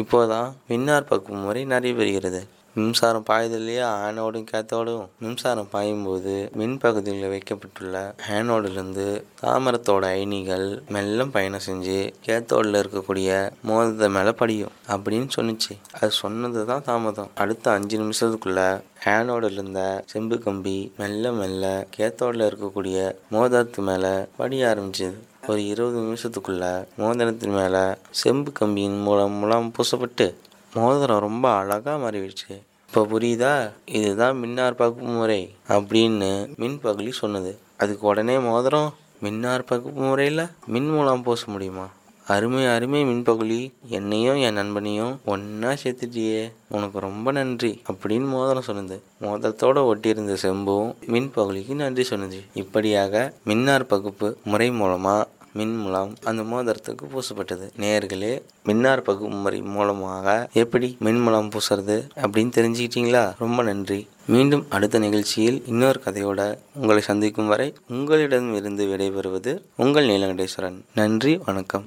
இப்போதான் 0.03 0.49
மின்னார் 0.69 1.11
பக்குவம் 1.11 1.45
முறை 1.45 1.65
நடைபெறுகிறது 1.75 2.41
மின்சாரம் 2.79 3.25
பாயுதல்லையா 3.29 3.87
ஆனோடும் 4.07 4.45
கேத்தோடும் 4.51 5.07
மின்சாரம் 5.21 5.69
பாயும்போது 5.73 6.53
மின் 6.53 6.79
பகுதியில் 6.79 7.29
வைக்கப்பட்டுள்ள 7.29 8.15
ஆனோடிலிருந்து 8.29 9.07
தாமரத்தோட 9.43 10.05
அயனிகள் 10.11 10.67
மெல்ல 10.89 11.25
பயணம் 11.25 11.65
செஞ்சு 11.67 11.99
கேத்தோடில் 12.27 12.79
இருக்கக்கூடிய 12.81 13.31
மோதத்தை 13.63 14.09
மேலே 14.09 14.33
படியும் 14.43 14.75
அப்படின்னு 14.89 15.29
சொன்னுச்சு. 15.37 15.75
அது 16.01 16.11
சொன்னது 16.11 16.67
தான் 16.67 16.85
தாமதம். 16.85 17.31
அடுத்த 17.35 17.71
அஞ்சு 17.71 17.97
நிமிஷத்துக்குள்ள 18.03 18.61
ஆனோடில் 19.05 19.53
இருந்த 19.53 19.81
செம்பு 20.07 20.39
கம்பி 20.39 20.93
மெல்ல 20.97 21.33
மெல்ல 21.33 21.87
கேத்தோடில் 21.97 22.47
இருக்கக்கூடிய 22.51 22.99
மோதிரத்து 23.31 23.83
மேலே 23.91 24.13
படிய 24.37 24.67
ஆரம்பிச்சது. 24.73 25.19
ஒரு 25.47 25.67
இருபது 25.67 25.99
நிமிஷத்துக்குள்ள 26.01 26.65
மோதிரத்தின் 26.99 27.57
மேலே 27.61 27.85
செம்பு 28.11 28.53
கம்பியின் 28.53 29.01
மூலம் 29.03 29.33
மூலம் 29.33 29.73
பூசப்பட்டு 29.77 30.29
மோதிரம் 30.75 31.25
ரொம்ப 31.29 31.47
அழகாக 31.61 31.99
மாறிடுச்சு. 32.03 32.55
இப்போ 32.89 33.03
புரியுதா? 33.11 33.71
இதுதான் 33.87 34.37
மின்னார் 34.37 34.75
பகுப்பு 34.75 35.05
முறை 35.05 35.55
அப்படின்னு 35.69 36.31
மின் 36.57 36.79
பகுலி 36.83 37.11
சொன்னது. 37.11 37.59
அதுக்கு 37.77 38.07
உடனே 38.07 38.39
மோதிரம் 38.39 38.95
மின்னார் 39.21 39.65
பகுப்பு 39.65 40.01
முறையில் 40.03 40.45
மின் 40.67 40.91
மூலம் 40.91 41.23
பூச 41.23 41.43
முடியுமா? 41.47 41.87
அருமை 42.27 42.67
அருமை 42.67 43.05
மின்பகுலி 43.05 43.73
என்னையும் 43.89 44.37
என் 44.37 44.57
நண்பனையும் 44.57 45.19
ஒன்றா 45.25 45.71
சேர்த்துட்டியே. 45.83 46.53
உனக்கு 46.69 46.99
ரொம்ப 47.01 47.33
நன்றி 47.33 47.83
அப்படின்னு 47.93 48.29
மோதிரம் 48.29 48.63
சொன்னது. 48.63 49.03
மோதிரத்தோட 49.21 49.79
ஒட்டியிருந்த 49.91 50.37
செம்பும் 50.43 50.95
மின்பகுலிக்கு 51.15 51.75
நன்றி 51.75 52.03
சொன்னது. 52.03 52.41
இப்படியாக 52.55 53.33
மின்னார் 53.45 53.87
பகுப்பு 53.87 54.37
முறை 54.45 54.71
மூலமாக 54.71 55.29
மின் 55.59 55.77
மூலம் 55.83 56.11
அந்த 56.29 56.43
மோதிரத்துக்கு 56.51 57.05
பூசப்பட்டது. 57.13 57.67
நேர்களே 57.83 58.33
மின்னார் 58.69 59.07
பகுப்பு 59.09 59.37
முறை 59.45 59.61
மூலமாக 59.75 60.37
எப்படி 60.63 60.89
மின் 61.07 61.21
மூலம் 61.25 61.51
பூசுறது 61.55 61.97
அப்படின்னு 62.25 62.53
தெரிஞ்சுக்கிட்டீங்களா? 62.59 63.25
ரொம்ப 63.39 63.63
நன்றி. 63.71 64.01
மீண்டும் 64.35 64.67
அடுத்த 64.77 64.99
நிகழ்ச்சியில் 65.07 65.59
இன்னொரு 65.67 66.01
கதையோட 66.05 66.43
உங்களை 66.75 67.03
சந்திக்கும் 67.11 67.51
வரை 67.53 67.69
உங்களிடமிருந்து 67.89 68.87
விடைபெறுவது 68.93 69.55
உங்கள் 69.77 70.09
நீலகண்டேஸ்வரன். 70.13 70.79
நன்றி 71.01 71.35
வணக்கம். 71.49 71.87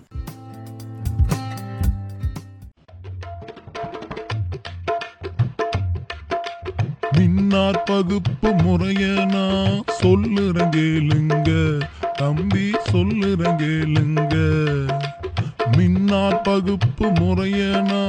மின்னார் 7.18 7.84
பகுப்பு 7.86 8.50
முறைய 8.64 9.06
நான் 9.34 9.84
சொல்லுறேன் 10.02 10.72
கேளுங்க. 10.76 11.50
தம்பி 12.14 12.72
சொல்லுறேன் 12.92 13.58
கேளுங்க. 13.58 14.36
மின்னார் 15.78 16.42
பகுப்பு 16.42 17.08
முறையனா 17.08 18.02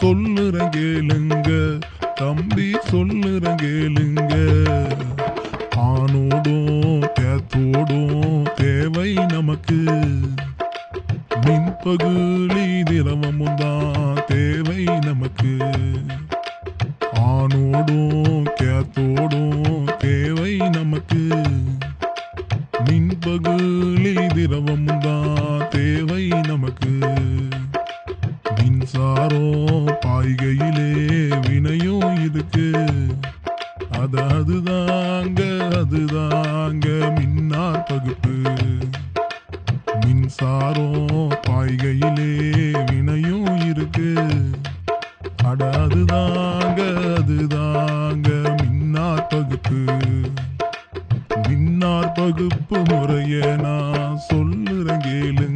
சொல்லுற 0.00 0.68
கேளுங்க. 0.76 1.78
தம்பி 2.14 2.72
சொல்லுற 2.90 3.54
கேளுங்க. 3.62 4.34
ஆணோடும் 5.76 7.02
தேத்தோடும் 7.20 8.42
தேவை 8.54 9.12
நமக்கு. 9.12 9.84
மின்பகுளி 11.42 12.82
திரவமும் 12.82 13.54
தான். 13.54 14.13
அதுதாங்க 35.04 35.42
அதுதாங்க 35.78 36.86
மின்னார் 37.18 37.82
பகுப்பு. 37.82 38.34
மின்சாரம் 40.00 41.30
பாய்கையிலே 41.46 42.30
வினையும் 42.90 43.66
இருக்கு. 43.66 44.14
அட 45.44 45.70
அதுதாங்க 45.70 46.80
அதுதாங்க 47.20 48.30
மின்னார் 48.62 49.26
பகுப்பு. 49.26 49.82
மின்னார் 51.48 52.12
பகுப்பு 52.12 52.82
முறைய 52.84 53.56
நான் 53.62 54.18
சொல்லுறேன் 54.28 55.04
கேளுங்க. 55.06 55.53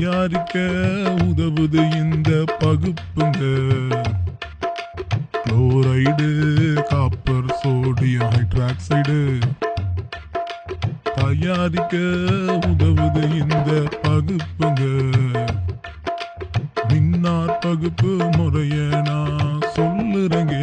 தயாரிக்க 0.00 0.58
உதவுது 1.24 1.82
இந்த 1.94 2.44
பகுப்புங்க. 2.58 3.40
குளோரைடு 5.44 6.28
காப்பர் 6.88 7.50
சோடியம் 7.62 8.30
ஹைட்ராக்சைடு 8.30 9.18
தயாரிக்க 11.14 11.96
உதவுது 12.68 13.24
இந்த 13.40 13.70
பகுப்புங்க. 14.02 14.82
மின்னார் 16.88 17.58
பகுப்பு 17.58 18.16
முறைய 18.36 19.02
நான் 19.04 19.60
சொல்லுறேன் 19.76 20.54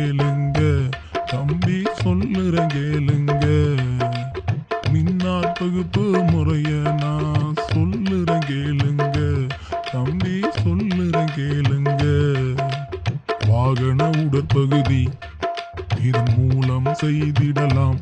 இதன் 16.07 16.33
மூலம் 16.37 16.85
செய்திடலாம். 16.85 17.97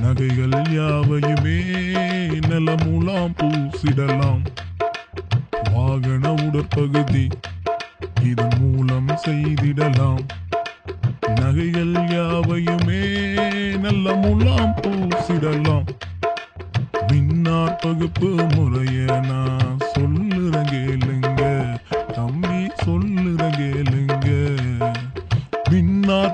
நகைகள் 0.00 0.56
யாவையுமே 0.78 1.56
நல 2.48 2.74
மூலம் 2.84 3.34
பூசிடலாம். 3.36 4.42
வாகன 5.74 6.32
உடற்பகுதி 6.32 7.28
இதன் 8.22 8.56
மூலம் 8.60 9.08
செய்திடலாம். 9.08 10.24
நகைகள் 11.40 11.92
யாவையுமே 12.16 13.02
நல்ல 13.78 14.14
முலாம் 14.14 14.74
பூசிடலாம். 14.82 15.86
மின்னார் 17.08 17.76
பகுப்பு 17.76 18.46
முறைய 18.54 19.20
நான் 19.20 19.78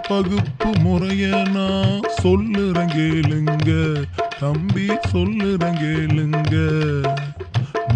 பகுப்பு 0.09 0.69
முறைய 0.79 1.27
நான் 1.55 2.01
சொல்லுறேன் 2.23 2.91
கேளுங்க. 2.97 3.71
தம்பி 4.41 4.87
சொல்லுறேன் 5.13 5.79
கேளுங்க. 5.83 6.55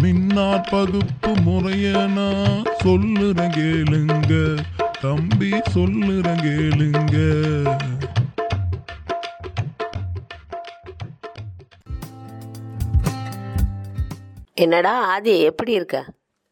மின்னார் 0.01 0.67
பகுப்பு 0.71 1.31
முறைய 1.41 1.91
நான் 2.17 2.63
சொல்லுறேன் 2.83 3.53
கேளுங்க. 3.57 4.33
தம்பி 5.01 5.51
சொல்லுறேன் 5.75 6.41
கேளுங்க. 6.45 7.17
என்னடா 14.53 14.93
ஆதி 15.13 15.39
எப்படி 15.41 15.71
இருக்க? 15.71 15.97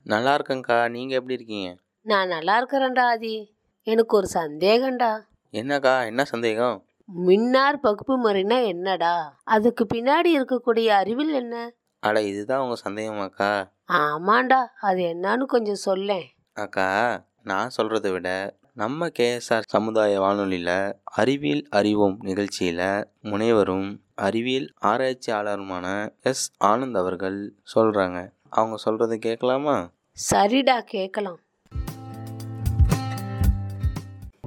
நல்லா 0.05 0.33
இருக்கேங்க்கா 0.37 0.89
நீங்கள் 0.89 1.17
எப்படி 1.17 1.33
இருக்கீங்க? 1.33 1.75
நான் 2.01 2.27
நல்லா 2.27 2.53
இருக்கிறேன்டா 2.61 3.05
ஆதி. 3.13 3.35
எனக்கு 3.83 4.15
ஒரு 4.17 4.27
சந்தேகம்டா. 4.33 5.11
என்னக்கா 5.53 6.05
என்ன 6.05 6.23
சந்தேகம்? 6.23 6.83
மின்னார் 7.09 7.79
பகுப்பு 7.79 8.15
முறைனா 8.23 8.67
என்னடா? 8.67 9.39
அதுக்கு 9.43 9.87
பின்னாடி 9.95 10.29
இருக்கக்கூடிய 10.37 10.87
அறிவில் 10.87 11.33
என்ன? 11.33 11.55
அட 12.03 12.21
இதுதான் 12.21 12.61
உங்கள் 12.61 12.83
சந்தேகமாக்கா 12.85 13.51
ஆமாண்டா 13.97 14.65
அது 14.81 15.01
என்னன்னு 15.03 15.45
கொஞ்சம் 15.45 15.75
சொல்லேன். 15.75 16.25
அக்கா 16.53 16.87
நான் 17.43 17.69
சொல்கிறத 17.77 18.11
விட 18.11 18.29
நம்ம 18.73 19.07
கேஎஸ்ஆர் 19.07 19.67
சமுதாய 19.67 20.19
வானொலியில் 20.19 20.75
அறிவியல் 21.03 21.63
அறிவோம் 21.69 22.17
நிகழ்ச்சியில் 22.21 22.83
முனைவரும் 23.21 23.87
அறிவியல் 24.15 24.73
ஆராய்ச்சியாளருமான 24.81 25.85
எஸ். 26.21 26.51
ஆனந்த் 26.63 26.97
அவர்கள் 26.97 27.39
சொல்கிறாங்க 27.75 28.19
அவங்க 28.49 28.75
சொல்கிறத 28.85 29.15
கேட்கலாமா? 29.17 29.77
சரிடா 30.17 30.79
கேட்கலாம். 30.79 31.39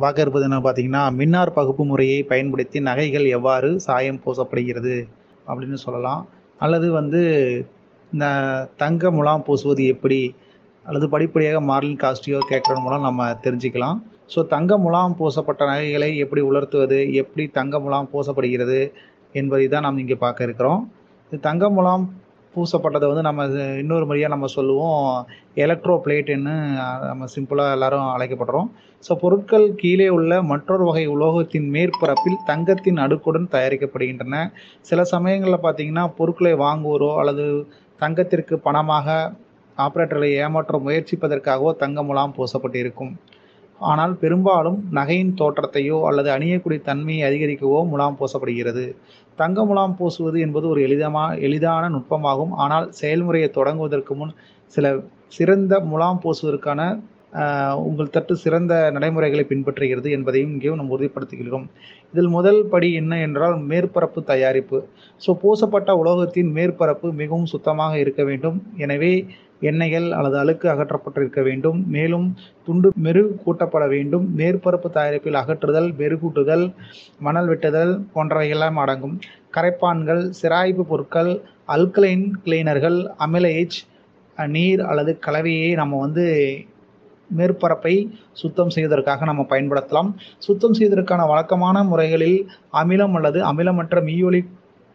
பார்க்க 0.04 0.25
இருப்பது 0.25 0.47
என்ன 0.49 0.59
பார்த்தீங்கன்னா 0.64 1.02
மின்னார் 1.19 1.57
பகுப்பு 1.59 1.83
முறையை 1.90 2.19
பயன்படுத்தி 2.30 2.78
நகைகள் 2.88 3.26
எவ்வாறு 3.37 3.71
சாயம் 3.87 4.21
பூசப்படுகிறது 4.25 4.95
அப்படின்னு 5.50 5.78
சொல்லலாம். 5.87 6.23
அல்லது 6.64 6.87
வந்து 6.99 7.21
இந்த 8.12 8.26
தங்க 8.83 9.11
முலாம் 9.16 9.45
பூசுவது 9.47 9.83
எப்படி? 9.95 10.21
அல்லது 10.87 11.07
படிப்படியாக 11.14 11.59
மார்லின் 11.71 12.00
காஸ்டியோ 12.04 12.38
கேட்கறது 12.50 12.80
மூலம் 12.85 13.07
நம்ம 13.09 13.26
தெரிஞ்சுக்கலாம். 13.45 13.99
ஸோ 14.35 14.40
தங்க 14.54 14.78
முலாம் 14.85 15.16
பூசப்பட்ட 15.19 15.62
நகைகளை 15.73 16.11
எப்படி 16.25 16.42
உலர்த்துவது? 16.50 16.99
எப்படி 17.23 17.45
தங்க 17.59 17.78
முலாம் 17.85 18.11
பூசப்படுகிறது? 18.12 18.80
என்பதை 19.40 19.66
தான் 19.75 19.85
நாம் 19.87 20.00
இங்கே 20.02 20.16
பார்க்க 20.25 20.47
இருக்கிறோம். 20.49 20.80
இது 21.33 21.38
தங்க 21.49 21.64
முலாம் 21.76 22.04
பூசப்பட்டதை 22.54 23.07
வந்து 23.11 23.25
நம்ம 23.26 23.42
இன்னொரு 23.83 24.04
முறையாக 24.09 24.33
நம்ம 24.35 24.47
சொல்லுவோம். 24.54 25.04
எலக்ட்ரோ 25.64 25.95
பிளேட்டுன்னு 26.04 26.54
நம்ம 27.11 27.28
சிம்பிளாக 27.35 27.76
எல்லாரும் 27.76 28.09
அழைக்கப்படுறோம் 28.14 28.69
ஸோ 29.04 29.12
பொருட்கள் 29.23 29.66
கீழே 29.83 30.09
உள்ள 30.16 30.40
மற்றொரு 30.52 30.85
வகை 30.88 31.04
உலோகத்தின் 31.14 31.69
மேற்பரப்பில் 31.76 32.38
தங்கத்தின் 32.50 33.02
அடுக்குடன் 33.04 33.52
தயாரிக்கப்படுகின்றன. 33.54 34.42
சில 34.90 35.04
சமயங்களில் 35.14 35.64
பார்த்தீங்கன்னா 35.66 36.04
பொருட்களை 36.19 36.54
வாங்குவோரோ 36.66 37.11
அல்லது 37.23 37.47
தங்கத்திற்கு 38.00 38.57
பணமாக 38.66 39.09
ஆப்ரேட்டர்களை 39.78 40.30
ஏமாற்ற 40.45 40.78
முயற்சிப்பதற்காகவோ 40.87 41.71
தங்க 41.83 42.02
முலாம் 42.09 42.35
பூசப்பட்டிருக்கும். 42.38 43.12
ஆனால் 43.80 44.14
பெரும்பாலும் 44.22 44.78
நகையின் 44.99 45.34
தோற்றத்தையோ 45.40 45.99
அல்லது 46.08 46.28
அணியக்கூடிய 46.37 46.80
தன்மையை 46.88 47.22
அதிகரிக்கவோ 47.28 47.78
முலாம் 47.92 48.18
பூசப்படுகிறது. 48.20 48.84
தங்க 49.38 49.64
முலாம் 49.68 49.94
பூசுவது 49.99 50.38
என்பது 50.46 50.66
ஒரு 50.72 50.80
எளிதமா 50.87 51.25
எளிதான 51.46 51.84
நுட்பமாகும். 51.94 52.52
ஆனால் 52.64 52.88
செயல்முறையை 53.00 53.49
தொடங்குவதற்கு 53.58 54.14
முன் 54.20 54.34
சில 54.75 54.87
சிறந்த 55.38 55.75
முலாம் 55.92 56.20
பூசுவதற்கான 56.25 56.82
உங்கள் 57.88 58.12
தட்டு 58.14 58.34
சிறந்த 58.44 58.75
நடைமுறைகளை 58.94 59.42
பின்பற்றுகிறது 59.50 60.08
என்பதையும் 60.16 60.52
இங்கே 60.54 60.72
நாம் 60.78 60.94
உறுதிப்படுத்துகிறோம். 60.94 61.66
இதில் 62.12 62.30
முதல் 62.37 62.58
படி 62.72 62.88
என்ன 63.00 63.12
என்றால் 63.26 63.54
மேற்பரப்பு 63.70 64.20
தயாரிப்பு. 64.30 64.78
ஸோ 65.22 65.32
பூசப்பட்ட 65.42 65.90
உலோகத்தின் 66.02 66.50
மேற்பரப்பு 66.56 67.08
மிகவும் 67.20 67.50
சுத்தமாக 67.52 67.92
இருக்க 68.04 68.25
வேண்டும். 68.30 68.58
எனவே 68.87 69.12
எண்ணெய்கள் 69.69 70.09
அல்லது 70.19 70.37
அழுக்கு 70.43 70.67
அகற்றப்பட்டிருக்க 70.73 71.40
வேண்டும். 71.49 71.79
மேலும் 71.97 72.26
துண்டு 72.67 72.88
மெருகு 73.07 73.33
கூட்டப்பட 73.45 73.85
வேண்டும். 73.95 74.26
மேற்பரப்பு 74.38 74.90
தயாரிப்பில் 74.97 75.40
அகற்றுதல் 75.43 75.88
மெருகூட்டுதல் 76.00 76.64
மணல் 77.26 77.50
வெட்டுதல் 77.52 77.95
போன்றவையெல்லாம் 78.14 78.81
அடங்கும். 78.85 79.17
கரைப்பான்கள் 79.57 80.23
சிராய்ப்பு 80.40 80.85
பொருட்கள் 80.90 81.33
அல்கலைன் 81.76 82.26
கிளீனர்கள் 82.45 82.99
அமிலேஜ் 83.26 83.79
நீர் 84.38 84.83
அல்லது 84.90 85.12
கலவையை 85.26 85.71
நம்ம 85.81 85.99
வந்து 86.05 86.25
மேற்பரப்பை 87.31 87.95
சுத்தம் 88.40 88.73
செய்வதற்காக 88.75 89.25
நம்ம 89.31 89.43
பயன்படுத்தலாம். 89.50 90.09
சுத்தம் 90.47 90.76
செய்வதற்கான 90.79 91.26
வழக்கமான 91.33 91.83
முறைகளில் 91.90 92.38
அமிலம் 92.81 93.14
அல்லது 93.19 93.40
அமிலமற்ற 93.50 93.99
மீயொலி 94.09 94.40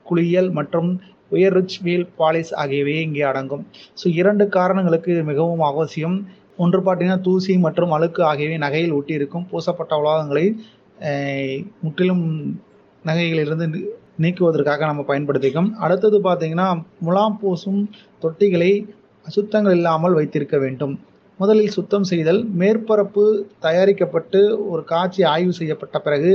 குளியல் 0.06 0.50
மற்றும் 0.58 0.90
உயர் 1.36 1.54
ரிச் 1.54 1.78
வீல் 1.82 2.08
பாலிஸ் 2.20 2.54
ஆகியவை 2.56 2.96
இங்கே 3.02 3.22
அடங்கும். 3.22 3.64
ஸோ 4.00 4.08
இரண்டு 4.20 4.46
காரணங்களுக்கு 4.46 5.10
இது 5.10 5.24
மிகவும் 5.24 5.64
அவசியம். 5.72 6.18
ஒன்று 6.58 6.80
பார்த்தீங்கன்னா 6.82 7.22
தூசி 7.22 7.54
மற்றும் 7.58 7.92
அழுக்கு 7.92 8.22
ஆகியவை 8.24 8.58
நகையில் 8.58 8.94
ஒட்டியிருக்கும். 8.94 9.46
பூசப்பட்ட 9.52 9.94
உலோகங்களை 9.96 10.46
முற்றிலும் 11.82 12.26
நகைகளிலிருந்து 13.06 13.66
நீ- 13.74 13.88
நீக்குவதற்காக 14.22 14.86
நம்ம 14.86 15.02
பயன்படுத்திக்கும். 15.04 15.70
அடுத்தது 15.78 16.18
பார்த்தீங்கன்னா 16.22 16.68
முலாம் 17.00 17.40
பூசும் 17.42 17.82
தொட்டிகளை 18.22 18.72
அசுத்தங்கள் 19.26 19.74
இல்லாமல் 19.74 20.14
வைத்திருக்க 20.14 20.58
வேண்டும். 20.58 20.96
முதலில் 21.40 21.76
சுத்தம் 21.78 22.04
செய்தல் 22.04 22.42
மேற்பரப்பு 22.60 23.24
தயாரிக்கப்பட்டு 23.60 24.40
ஒரு 24.70 24.84
காட்சி 24.84 25.24
ஆய்வு 25.24 25.54
செய்யப்பட்ட 25.54 26.00
பிறகு 26.00 26.32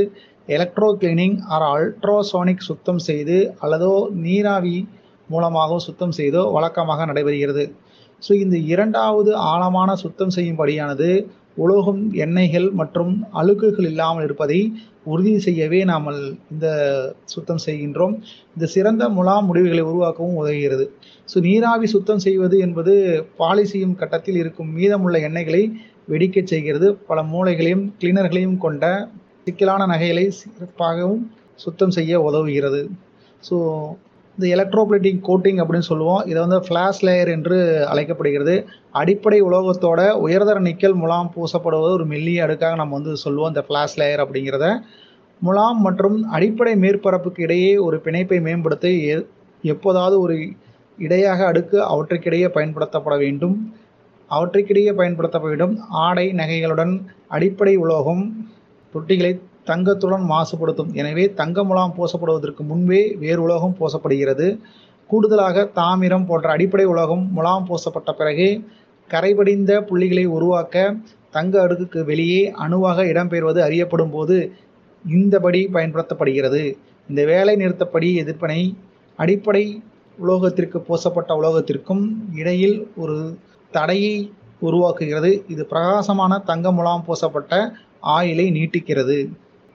எலக்ட்ரோ 0.54 0.88
கிளீனிங் 1.00 1.36
ஆர் 1.54 1.64
அல்ட்ராசோனிக் 1.74 2.66
சுத்தம் 2.68 3.02
செய்து 3.08 3.36
அல்லதோ 3.64 3.94
நீராவி 4.24 4.76
மூலமாக 5.28 5.78
சுத்தம் 5.86 6.14
செய்தோ 6.18 6.42
வழக்கமாக 6.54 7.04
நடைபெறுகிறது. 7.10 7.64
ஸோ 8.22 8.32
இந்த 8.44 8.56
இரண்டாவது 8.72 9.30
ஆழமான 9.50 9.90
சுத்தம் 10.04 10.34
செய்யும்படியானது 10.36 11.08
உலோகம் 11.64 12.02
எண்ணெய்கள் 12.24 12.66
மற்றும் 12.80 13.12
அழுக்குகள் 13.40 13.86
இல்லாமல் 13.90 14.24
இருப்பதை 14.26 14.58
உறுதி 15.12 15.32
செய்யவே 15.46 15.80
நாம் 15.90 16.08
இந்த 16.52 16.66
சுத்தம் 17.32 17.62
செய்கின்றோம். 17.66 18.14
இந்த 18.56 18.66
சிறந்த 18.74 19.04
முலாம் 19.16 19.48
முடிவுகளை 19.50 19.84
உருவாக்கவும் 19.90 20.38
உதவுகிறது. 20.42 20.84
ஸோ 21.28 21.38
நீராவி 21.46 21.88
சுத்தம் 21.94 22.22
செய்வது 22.26 22.56
என்பது 22.66 22.94
பாலி 23.40 23.64
செய்யும் 23.72 23.96
கட்டத்தில் 24.02 24.40
இருக்கும் 24.42 24.70
மீதமுள்ள 24.78 25.18
எண்ணெய்களை 25.28 25.62
வெடிக்கச் 26.12 26.52
செய்கிறது. 26.52 26.88
பல 27.08 27.18
மூளைகளையும் 27.32 27.84
கிளீனர்களையும் 28.02 28.60
கொண்ட 28.66 28.84
சிக்கலான 29.44 29.86
நகைகளை 29.86 30.32
சிறப்பாகவும் 30.40 31.22
சுத்தம் 31.54 31.90
செய்ய 31.90 32.20
உதவுகிறது. 32.20 32.80
ஸோ 33.50 33.56
இந்த 34.38 34.56
எலக்ட்ரோபிளேட்டிங் 34.56 35.20
கோட்டிங் 35.28 35.60
அப்படின்னு 35.60 35.78
சொல்லுவோம். 35.78 36.24
இதை 36.24 36.46
வந்து 36.46 36.58
ஃப்ளாஷ் 36.60 37.00
லேயர் 37.00 37.28
என்று 37.28 37.86
அழைக்கப்படுகிறது. 37.86 38.66
அடிப்படை 38.92 39.42
உலோகத்தோட 39.42 40.10
உயர்தர 40.10 40.60
நிக்கல் 40.60 40.94
முலாம் 40.94 41.30
பூசப்படுவது 41.36 41.92
ஒரு 41.92 42.06
மெல்லிய 42.06 42.44
அடுக்காக 42.44 42.74
நம்ம 42.74 42.94
வந்து 42.94 43.16
சொல்லுவோம் 43.16 43.48
இந்த 43.48 43.64
ஃப்ளாஷ் 43.68 43.98
லேயர் 43.98 44.24
அப்படிங்கிறத. 44.24 44.66
முலாம் 45.40 45.80
மற்றும் 45.80 46.22
அடிப்படை 46.22 46.74
மேற்பரப்புக்கு 46.74 47.40
இடையே 47.40 47.76
ஒரு 47.76 48.00
பிணைப்பை 48.04 48.40
மேம்படுத்த 48.40 48.88
எ- 48.88 49.26
எப்போதாவது 49.62 50.20
ஒரு 50.20 50.36
இடையாக 50.98 51.46
அடுக்கு 51.46 51.82
அவற்றுக்கிடையே 51.82 52.48
பயன்படுத்தப்பட 52.48 53.16
வேண்டும். 53.16 53.74
அவற்றுக்கிடையே 54.30 54.92
பயன்படுத்தப்பட 54.94 55.56
வேண்டும். 55.56 55.78
ஆடை 55.88 56.32
நகைகளுடன் 56.32 56.92
அடிப்படை 57.28 57.76
உலோகம் 57.76 58.24
தொட்டிகளை 58.94 59.32
தங்கத்துடன் 59.70 60.24
மாசுபடுத்தும். 60.32 60.92
எனவே 61.00 61.24
தங்க 61.40 61.64
முலாம் 61.64 61.94
பூசப்படுவதற்கு 61.96 62.62
முன்பே 62.70 63.02
வேறு 63.22 63.40
உலோகம் 63.46 63.76
பூசப்படுகிறது. 63.80 64.46
கூடுதலாக 65.10 65.64
தாமிரம் 65.78 66.26
போன்ற 66.28 66.48
அடிப்படை 66.56 66.86
உலோகம் 66.92 67.24
முலாம் 67.36 67.66
பூசப்பட்ட 67.68 68.10
பிறகு 68.20 68.48
கரைபடிந்த 69.10 69.72
புள்ளிகளை 69.88 70.24
உருவாக்க 70.36 70.84
தங்க 71.36 71.54
அடுக்குக்கு 71.64 72.00
வெளியே 72.10 72.42
அணுவாக 72.64 73.04
இடம்பெயர்வது 73.12 73.60
அறியப்படும் 73.66 74.12
போது 74.16 74.36
இந்தபடி 75.04 75.60
பயன்படுத்தப்படுகிறது. 75.76 76.62
இந்த 77.08 77.20
வேலை 77.32 77.54
நிறுத்தப்படி 77.56 78.08
எதிர்ப்பனை 78.22 78.60
அடிப்படை 79.18 79.64
உலோகத்திற்கு 80.18 80.78
பூசப்பட்ட 80.88 81.30
உலோகத்திற்கும் 81.40 82.04
இடையில் 82.40 82.76
ஒரு 83.02 83.16
தடையை 83.72 84.14
உருவாக்குகிறது. 84.62 85.30
இது 85.52 85.62
பிரகாசமான 85.72 86.38
தங்க 86.50 86.72
முலாம் 86.78 87.04
பூசப்பட்ட 87.06 87.54
ஆயிலை 88.16 88.46
நீட்டிக்கிறது. 88.56 89.18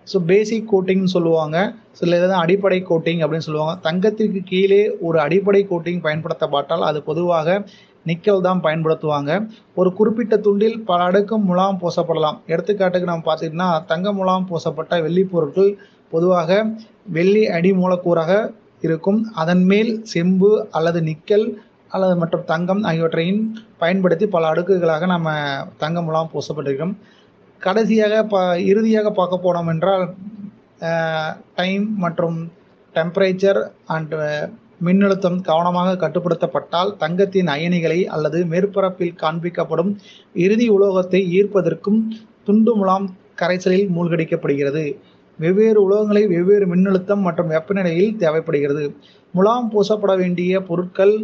ஸோ 0.08 0.18
பேசிக் 0.32 0.70
கோட்டிங்னு 0.72 1.14
சொல்லுவாங்க. 1.16 1.58
சில 2.00 2.18
இதை 2.20 2.36
அடிப்படை 2.44 2.80
கோட்டிங் 2.90 3.22
அப்படின்னு 3.24 3.48
சொல்லுவாங்க. 3.48 3.76
தங்கத்திற்கு 3.88 4.42
கீழே 4.52 4.82
ஒரு 5.08 5.18
அடிப்படை 5.20 5.62
கோட்டிங் 5.72 6.02
பயன்படுத்தப்பட்டால் 6.08 6.86
அது 6.90 7.00
பொதுவாக 7.10 7.48
நிக்கல் 8.06 8.46
தான் 8.48 8.62
பயன்படுத்துவாங்க. 8.66 9.32
ஒரு 9.76 9.90
குறிப்பிட்ட 10.00 10.36
துண்டில் 10.38 10.78
பல 10.90 11.00
அடுக்கும் 11.10 11.46
முலாம் 11.50 11.80
பூசப்படலாம். 11.82 12.38
எடுத்துக்காட்டுக்கு 12.54 13.10
நம்ம 13.12 13.26
பார்த்துக்கிட்டோம்னா 13.30 13.70
தங்க 13.92 14.12
முலாம் 14.14 14.46
பூசப்பட்ட 14.50 15.02
வெள்ளி 15.06 15.24
பொருட்கள் 15.34 15.72
பொதுவாக 16.14 16.50
வெள்ளி 17.18 17.44
அடி 17.58 17.72
மூலக்கூறாக 17.82 18.32
இருக்கும். 18.84 19.20
அதன் 19.42 19.64
மேல் 19.72 19.92
செம்பு 20.14 20.52
அல்லது 20.78 21.00
நிக்கல் 21.10 21.46
அல்லது 21.92 22.16
மற்றும் 22.22 22.46
தங்கம் 22.52 22.84
ஆகியவற்றையும் 22.90 23.42
பயன்படுத்தி 23.82 24.26
பல 24.36 24.48
அடுக்குகளாக 24.54 25.06
நம்ம 25.06 25.30
தங்க 25.84 26.00
முலாம் 26.02 26.32
பூசப்பட்டிருக்கிறோம். 26.34 26.96
கடைசியாக 27.62 28.16
ப 28.24 28.38
இறுதியாக 28.72 29.08
பார்க்க 29.12 29.46
போனோம் 29.46 29.70
என்றால் 29.74 30.06
டைம் 31.56 31.86
மற்றும் 31.98 32.38
டெம்பரேச்சர் 32.96 33.60
அண்ட் 33.96 34.14
மின்னழுத்தம் 34.86 35.38
கவனமாக 35.42 35.98
கட்டுப்படுத்தப்பட்டால் 35.98 36.90
தங்கத்தின் 36.98 37.50
அயனிகளை 37.54 38.00
அல்லது 38.16 38.40
மேற்பரப்பில் 38.52 39.20
காண்பிக்கப்படும் 39.24 39.92
இறுதி 40.36 40.68
உலோகத்தை 40.70 41.22
ஈர்ப்பதற்கும் 41.38 42.00
துண்டு 42.48 42.74
முலாம் 42.76 43.06
கரைசலில் 43.42 43.94
மூழ்கடிக்கப்படுகிறது. 43.96 44.84
வெவ்வேறு 45.40 45.80
உலோகங்களை 45.86 46.24
வெவ்வேறு 46.34 46.66
மின்னழுத்தம் 46.74 47.24
மற்றும் 47.28 47.52
வெப்பநிலையில் 47.54 48.14
தேவைப்படுகிறது. 48.18 48.84
முலாம் 49.34 49.70
பூசப்பட 49.72 50.14
வேண்டிய 50.22 50.60
பொருட்கள் 50.70 51.16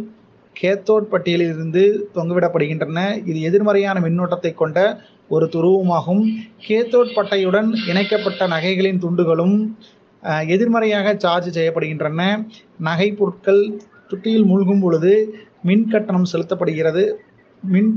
கேத்தோட் 0.56 1.10
பட்டியலிலிருந்து 1.12 1.82
தொங்கவிடப்படுகின்றன. 2.16 3.00
இது 3.30 3.38
எதிர்மறையான 3.48 4.00
மின்னோட்டத்தை 4.06 4.52
கொண்ட 4.62 4.78
ஒரு 5.34 5.46
துருவமாகும். 5.54 6.24
கேத்தோட் 6.66 7.14
பட்டையுடன் 7.18 7.68
இணைக்கப்பட்ட 7.90 8.46
நகைகளின் 8.54 9.02
துண்டுகளும் 9.04 9.56
எதிர்மறையாக 10.54 11.14
சார்ஜ் 11.24 11.48
செய்யப்படுகின்றன. 11.56 12.22
நகை 12.88 13.08
பொருட்கள் 13.20 13.62
சுட்டியில் 14.10 14.48
மூழ்கும் 14.50 14.82
பொழுது 14.84 15.12
மின் 15.68 15.86
கட்டணம் 15.92 16.30
செலுத்தப்படுகிறது 16.32 17.04
மின் 17.62 17.90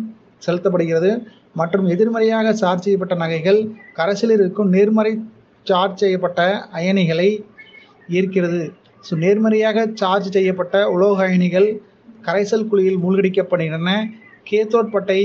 செலுத்தப்படுகிறது 0.45 1.11
மற்றும் 1.59 1.85
எதிர்மறையாக 1.93 2.47
சார்ஜ் 2.61 2.85
செய்யப்பட்ட 2.85 3.15
நகைகள் 3.23 3.59
கரைசலில் 3.97 4.41
இருக்கும் 4.43 4.71
நேர்மறை 4.75 5.13
சார்ஜ் 5.67 6.01
செய்யப்பட்ட 6.03 6.41
அயனிகளை 6.79 7.29
ஈர்க்கிறது. 8.17 8.63
ஸோ 9.07 9.13
நேர்மறையாக 9.23 9.85
சார்ஜ் 10.01 10.29
செய்யப்பட்ட 10.37 10.75
உலோக 10.95 11.17
அயனிகள் 11.27 11.67
கரைசல் 12.27 12.69
குழியில் 12.69 13.01
மூழ்கடிக்கப்படுகின்றன 13.03 13.91
கேத்தோட் 14.49 14.93
பட்டை 14.93 15.19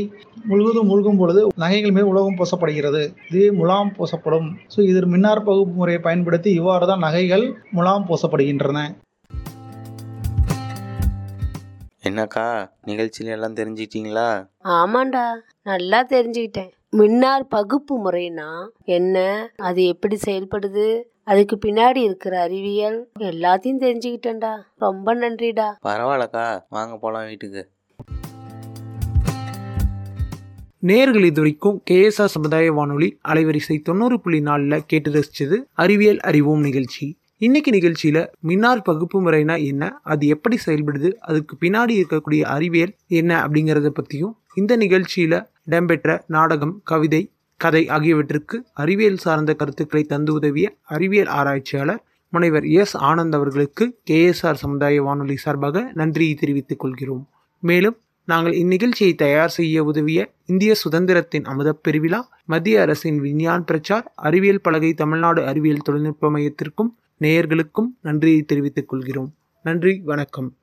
முழுவதும் 0.50 0.88
மூழ்கும் 0.90 1.18
பொழுது 1.20 1.40
நகைகள் 1.62 1.94
மேல் 1.96 2.10
உலோகம் 2.10 2.38
பூசப்படுகிறது. 2.38 3.02
இதுவே 3.28 3.48
முலாம் 3.58 3.92
பூசப்படும். 3.96 4.48
ஸோ 4.72 4.78
இதில் 4.90 5.12
மின்னார் 5.12 5.46
பகுப்பு 5.48 5.74
முறையை 5.80 6.00
பயன்படுத்தி 6.06 6.50
இவ்வாறு 6.60 6.86
தான் 6.90 7.04
நகைகள் 7.06 7.44
முலாம் 7.76 8.06
பூசப்படுகின்றன. 8.08 8.80
என்னக்கா 12.08 12.46
நிகழ்ச்சியில 12.90 13.34
எல்லாம் 13.36 13.56
தெரிஞ்சுக்கிட்டீங்களா? 13.60 14.28
ஆமாண்டா 14.78 15.24
நல்லா 15.70 15.98
தெரிஞ்சுக்கிட்டேன். 16.14 16.70
மின்னார் 17.00 17.44
பகுப்பு 17.56 17.94
முறைனா 18.04 18.48
என்ன? 18.98 19.16
அது 19.68 19.80
எப்படி 19.94 20.16
செயல்படுது? 20.28 20.86
அதுக்கு 21.30 21.58
பின்னாடி 21.66 21.96
இருக்கிற 21.96 22.40
அறிவியல் 22.40 23.08
எல்லாத்தையும் 23.18 23.80
தெரிஞ்சுக்கிட்டேன்டா. 23.80 24.62
ரொம்ப 24.76 25.14
நன்றிடா. 25.14 25.64
பரவாயில்லக்கா. 25.82 26.62
வாங்க 26.68 26.96
போலாம் 26.96 27.26
வீட்டுக்கு. 27.26 27.68
நேர்கள் 30.86 31.24
இது 31.24 31.32
வரைக்கும் 31.34 31.82
கேஎஸ்ஆர் 31.90 32.34
சமுதாய 32.34 32.72
வானொலி 32.72 33.18
அலைவரிசை 33.28 33.82
தொண்ணூறு 33.82 34.20
புள்ளி 34.20 34.40
நாலில் 34.40 34.82
கேட்டு 34.86 35.10
ரசிச்சது 35.10 35.56
அறிவியல் 35.72 36.20
அறிவோம் 36.20 36.60
நிகழ்ச்சி. 36.60 37.18
இன்னைக்கு 37.36 37.70
நிகழ்ச்சியில 37.70 38.26
மின்னார் 38.40 38.82
பகுப்பு 38.82 39.22
முறைனா 39.22 39.64
என்ன 39.64 40.00
அது 40.02 40.26
எப்படி 40.26 40.58
செயல்படுது 40.66 41.12
அதுக்கு 41.12 41.56
பின்னாடி 41.60 42.04
இருக்கக்கூடிய 42.04 42.40
அறிவியல் 42.40 42.94
என்ன 43.06 43.46
அப்படிங்கறத 43.46 43.90
பத்தியும் 43.90 44.32
இந்த 44.54 44.76
நிகழ்ச்சியில 44.76 45.46
இடம்பெற்ற 45.64 46.24
நாடகம் 46.26 46.80
கவிதை 46.84 47.30
கதை 47.60 47.88
ஆகியவற்றிற்கு 47.88 48.64
அறிவியல் 48.72 49.16
சார்ந்த 49.16 49.54
கருத்துக்களை 49.54 50.06
தந்து 50.06 50.32
உதவிய 50.32 50.66
அறிவியல் 50.82 51.26
ஆராய்ச்சியாளர் 51.26 52.02
முனைவர் 52.32 52.64
எஸ் 52.64 52.96
ஆனந்த் 52.96 53.34
அவர்களுக்கு 53.34 53.84
கேஎஸ்ஆர் 54.10 54.60
சமுதாய 54.62 55.02
வானொலி 55.02 55.36
சார்பாக 55.36 55.90
நன்றியை 55.94 56.34
தெரிவித்துக் 56.34 56.78
கொள்கிறோம். 56.78 57.28
மேலும் 57.60 57.96
நாங்கள் 58.24 58.52
இந்நிகழ்ச்சியை 58.52 59.14
தயார் 59.14 59.48
செய்ய 59.48 59.84
உதவிய 59.84 60.30
இந்திய 60.46 60.74
சுதந்திரத்தின் 60.74 61.44
அமுதப் 61.44 61.82
பெருவிழா 61.82 62.20
மத்திய 62.44 62.80
அரசின் 62.80 63.20
விஞ்ஞான் 63.20 63.64
பிரச்சார் 63.64 64.12
அறிவியல் 64.16 64.60
பலகை 64.60 64.94
தமிழ்நாடு 64.94 65.46
அறிவியல் 65.46 65.84
தொழில்நுட்ப 65.84 66.30
மையத்திற்கும் 66.30 66.96
நேயர்களுக்கும் 67.20 67.90
நன்றியை 68.02 68.42
தெரிவித்துக் 68.42 68.88
கொள்கிறோம். 68.88 69.34
நன்றி 69.62 70.00
வணக்கம். 70.04 70.54